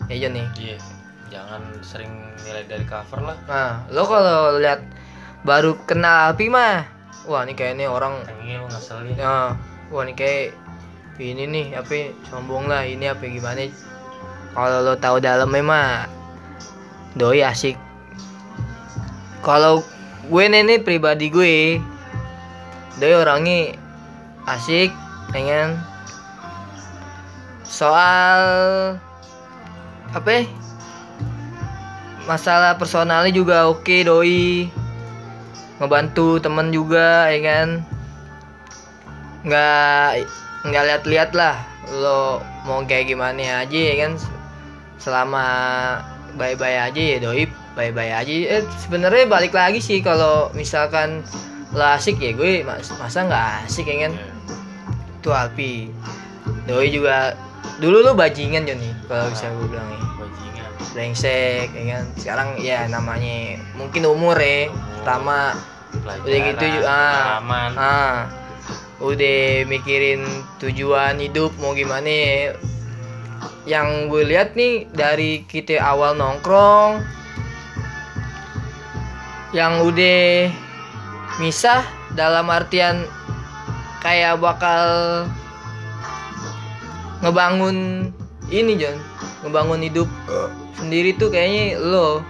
[0.08, 0.46] Ya Jon nih.
[0.56, 0.78] Iya
[1.26, 2.12] Jangan sering
[2.46, 3.36] nilai dari cover lah.
[3.50, 4.80] Nah lo kalau lihat
[5.42, 6.86] baru kenal Alpi mah
[7.26, 9.58] wah ini kayaknya orang Tengil ngeselin ya
[9.90, 10.54] wah ini kayak
[11.18, 13.66] ini nih apa sombong lah ini apa gimana?
[14.56, 15.88] Kalau lo tahu dalamnya mah
[17.18, 17.85] doi asik
[19.46, 19.86] kalau
[20.26, 21.78] gue nih pribadi gue
[22.98, 23.78] doi orangnya
[24.50, 24.90] asik
[25.30, 25.78] pengen.
[27.62, 28.42] Soal
[30.10, 30.42] apa ya,
[32.26, 34.66] masalah personalnya juga oke doi.
[35.78, 37.68] Ngebantu temen juga ya kan?
[39.46, 40.26] Nggak
[40.66, 41.54] nggak lihat-lihat lah
[42.02, 44.18] lo mau kayak gimana aja ya kan?
[44.98, 45.46] Selama
[46.34, 48.32] bye-bye aja ya doi bye-bye aja.
[48.32, 51.20] Eh sebenarnya balik lagi sih kalau misalkan
[51.76, 54.12] lo asik ya gue mas masa nggak asik ya kan?
[55.20, 55.92] Tuh Alpi.
[56.64, 57.36] Doi juga
[57.78, 60.00] dulu lo bajingan Joni kalau bisa gue bilang ya.
[60.16, 60.70] Bajingan.
[60.96, 62.04] Brengsek ya kan?
[62.16, 64.72] Sekarang ya namanya mungkin umur ya
[65.04, 65.54] pertama
[66.02, 67.40] udah gitu juga ah,
[67.78, 68.16] ah
[68.96, 70.24] udah mikirin
[70.56, 72.56] tujuan hidup mau gimana ya.
[73.68, 77.04] yang gue lihat nih dari kita awal nongkrong
[79.54, 80.50] yang udah
[81.38, 81.84] misah
[82.16, 83.06] dalam artian
[84.00, 84.80] kayak bakal
[87.22, 88.10] ngebangun
[88.48, 88.98] ini John.
[89.42, 90.08] Ngebangun hidup
[90.78, 92.22] sendiri tuh kayaknya lo.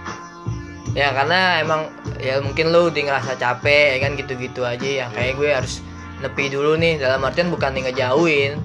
[0.97, 4.87] Ya karena emang ya mungkin lo udah ngerasa capek ya kan gitu-gitu aja.
[4.87, 5.81] Ya kayak gue harus
[6.21, 6.97] nepi dulu nih.
[6.97, 8.57] Dalam artian bukan nih ngejauhin.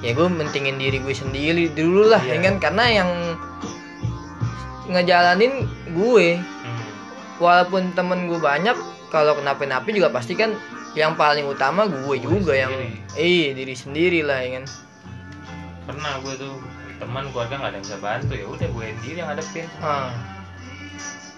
[0.00, 2.46] Ya gue mentingin diri gue sendiri dulu lah ya Iya.
[2.46, 2.54] kan.
[2.62, 3.10] Karena yang
[4.90, 6.38] ngejalanin gue.
[7.40, 8.76] Walaupun temen gue banyak
[9.08, 10.54] kalau kenapa-napa juga pasti kan
[10.94, 12.70] yang paling utama gue juga yang
[13.16, 14.64] eh diri sendiri lah ya kan?
[15.88, 16.54] Pernah gue tuh
[17.00, 20.12] teman keluarga nggak ada yang bisa bantu ya udah gue sendiri yang hadapin ah.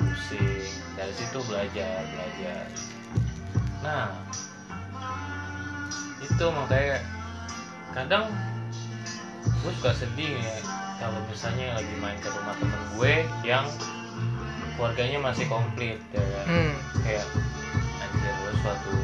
[0.02, 0.66] Pusing
[0.98, 2.64] dari situ belajar belajar.
[3.86, 4.10] Nah
[6.22, 6.98] itu makanya
[7.94, 8.24] kadang
[9.62, 10.56] gue suka sedih ya
[10.98, 13.14] kalau misalnya lagi main ke rumah temen gue
[13.46, 13.66] yang
[14.82, 16.46] keluarganya masih komplit ya kan?
[16.50, 16.74] Hmm.
[17.06, 17.22] kayak
[18.02, 18.94] anjir lo suatu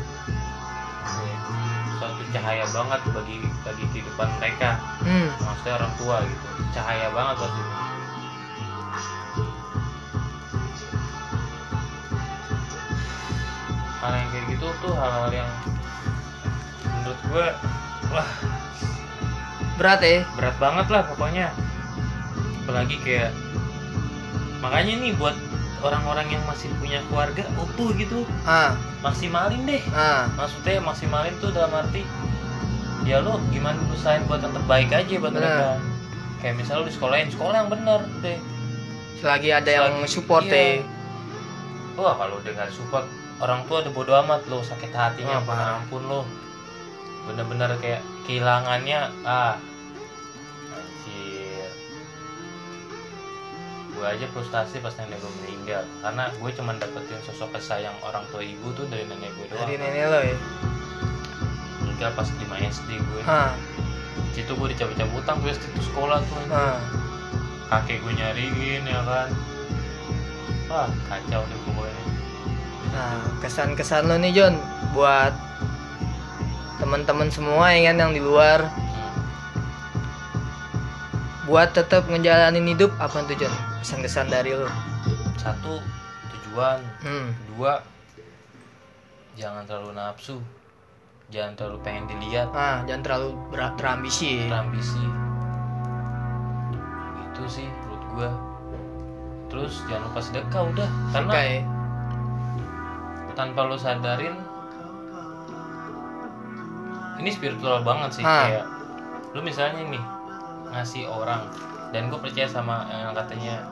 [2.02, 4.74] suatu cahaya banget bagi bagi kehidupan mereka.
[5.06, 5.30] Hmm.
[5.38, 6.46] maksudnya orang tua gitu.
[6.74, 7.62] Cahaya banget pasti.
[14.02, 15.50] Hal yang kayak gitu tuh hal-hal yang
[16.90, 17.46] menurut gue
[18.10, 18.30] wah
[19.78, 21.54] berat ya berat banget lah pokoknya.
[22.66, 23.30] Apalagi kayak
[24.58, 25.38] makanya nih buat
[25.82, 28.26] orang-orang yang masih punya keluarga utuh gitu.
[28.42, 28.74] Ah.
[29.02, 29.82] Maksimalin deh.
[29.94, 30.26] Ah.
[30.34, 32.02] Maksudnya maksimalin tuh dalam arti
[33.06, 35.48] ya lo gimana usahain buat yang terbaik aja buat Bener.
[35.48, 35.70] mereka.
[36.38, 38.38] Kayak misalnya lo di sekolahin sekolah yang bener deh.
[39.18, 40.84] Selagi ada yang Selagi- support iya.
[40.84, 40.98] ya
[41.98, 43.04] wah kalau udah support
[43.42, 46.22] orang tua udah bodo amat lo sakit hatinya Oh, ampun lo
[47.26, 49.58] bener-bener kayak kehilangannya ah
[53.98, 55.82] gue aja frustasi pas nenek gue meninggal.
[55.98, 59.66] Karena gue cuma dapetin sosok kesayang orang tua ibu tuh dari nenek gue doang.
[59.66, 60.36] dari nenek lo ya?
[61.82, 63.22] Meninggal pas 5 SD gue.
[63.26, 63.58] Ah
[64.38, 66.38] situ gue dicabut-cabut utang tuh SD tuh sekolah tuh.
[66.54, 66.78] Ah
[67.74, 69.28] kakek gue nyariin ya kan.
[70.70, 72.02] Wah kacau deh pokoknya.
[72.94, 74.54] Nah kesan-kesan lo nih John
[74.94, 75.34] buat
[76.78, 78.70] teman-teman semua ya kan yang di luar.
[81.48, 83.52] Buat tetap ngejalanin hidup apa tuh John?
[83.80, 84.68] Kesan-kesan dari lo
[85.34, 85.80] satu
[86.30, 86.78] tujuan.
[87.00, 87.32] Hmm.
[87.50, 87.80] dua
[89.34, 90.36] jangan terlalu nafsu.
[91.28, 92.48] Jangan terlalu pengen dilihat.
[92.52, 94.44] Ah jangan terlalu ber- terambisi.
[94.44, 95.00] Terambisi.
[97.22, 98.30] Itu sih menurut gua.
[99.48, 100.88] Terus jangan lupa sedekah udah.
[101.08, 101.60] Karena Suka ya.
[103.32, 104.34] tanpa lo sadarin
[107.16, 108.42] ini spiritual banget sih Ah.
[108.44, 108.66] kayak
[109.30, 110.02] lu misalnya nih
[110.72, 111.48] ngasih orang.
[111.88, 113.64] Dan gue percaya sama yang katanya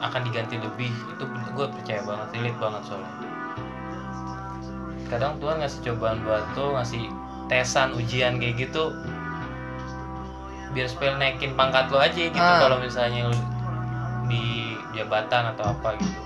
[0.00, 3.12] akan diganti lebih itu gue percaya banget relate banget soalnya.
[5.06, 7.04] Kadang Tuhan ngasih cobaan buat lo ngasih
[7.46, 8.96] tesan ujian kayak gitu
[10.72, 12.64] biar supaya naikin pangkat lo aja gitu Ah.
[12.64, 13.36] kalau misalnya lu
[14.24, 16.20] di jabatan atau apa gitu.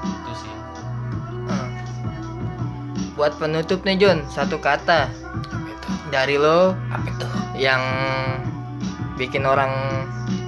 [0.00, 0.54] Itu sih.
[1.44, 1.68] Ah.
[3.12, 5.88] buat penutup nih John satu kata apa itu?
[6.08, 7.26] dari lo apa itu?
[7.60, 7.82] yang
[9.18, 9.70] bikin orang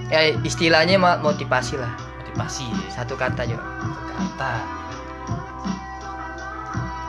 [0.09, 1.91] ya istilahnya motivasi lah.
[2.23, 2.65] Motivasi.
[2.71, 3.61] Ya satu kata John
[4.15, 4.55] kata.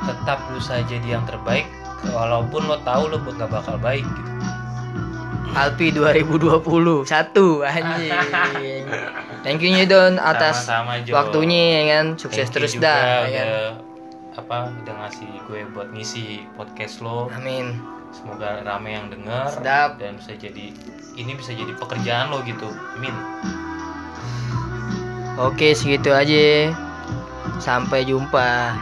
[0.01, 1.69] Tetap berusaha jadi yang terbaik
[2.09, 4.31] walaupun lo tahu lo gak bakal baik gitu.
[5.51, 8.09] Alpi 2020 satu anjing.
[9.43, 11.11] Thank you Don atas Sama-sama, Jo.
[11.19, 12.05] waktunya ya kan.
[12.15, 13.91] Sukses Thank terus juga dah ya kan?
[14.31, 17.27] apa udah ngasih gue buat ngisi podcast lo.
[17.35, 17.83] Amin.
[18.15, 19.99] Semoga rame yang denger Sedap.
[19.99, 20.71] dan bisa jadi
[21.15, 23.13] ini bisa jadi pekerjaan lo gitu min.
[25.39, 26.71] Oke segitu aja.
[27.61, 28.77] Sampai jumpa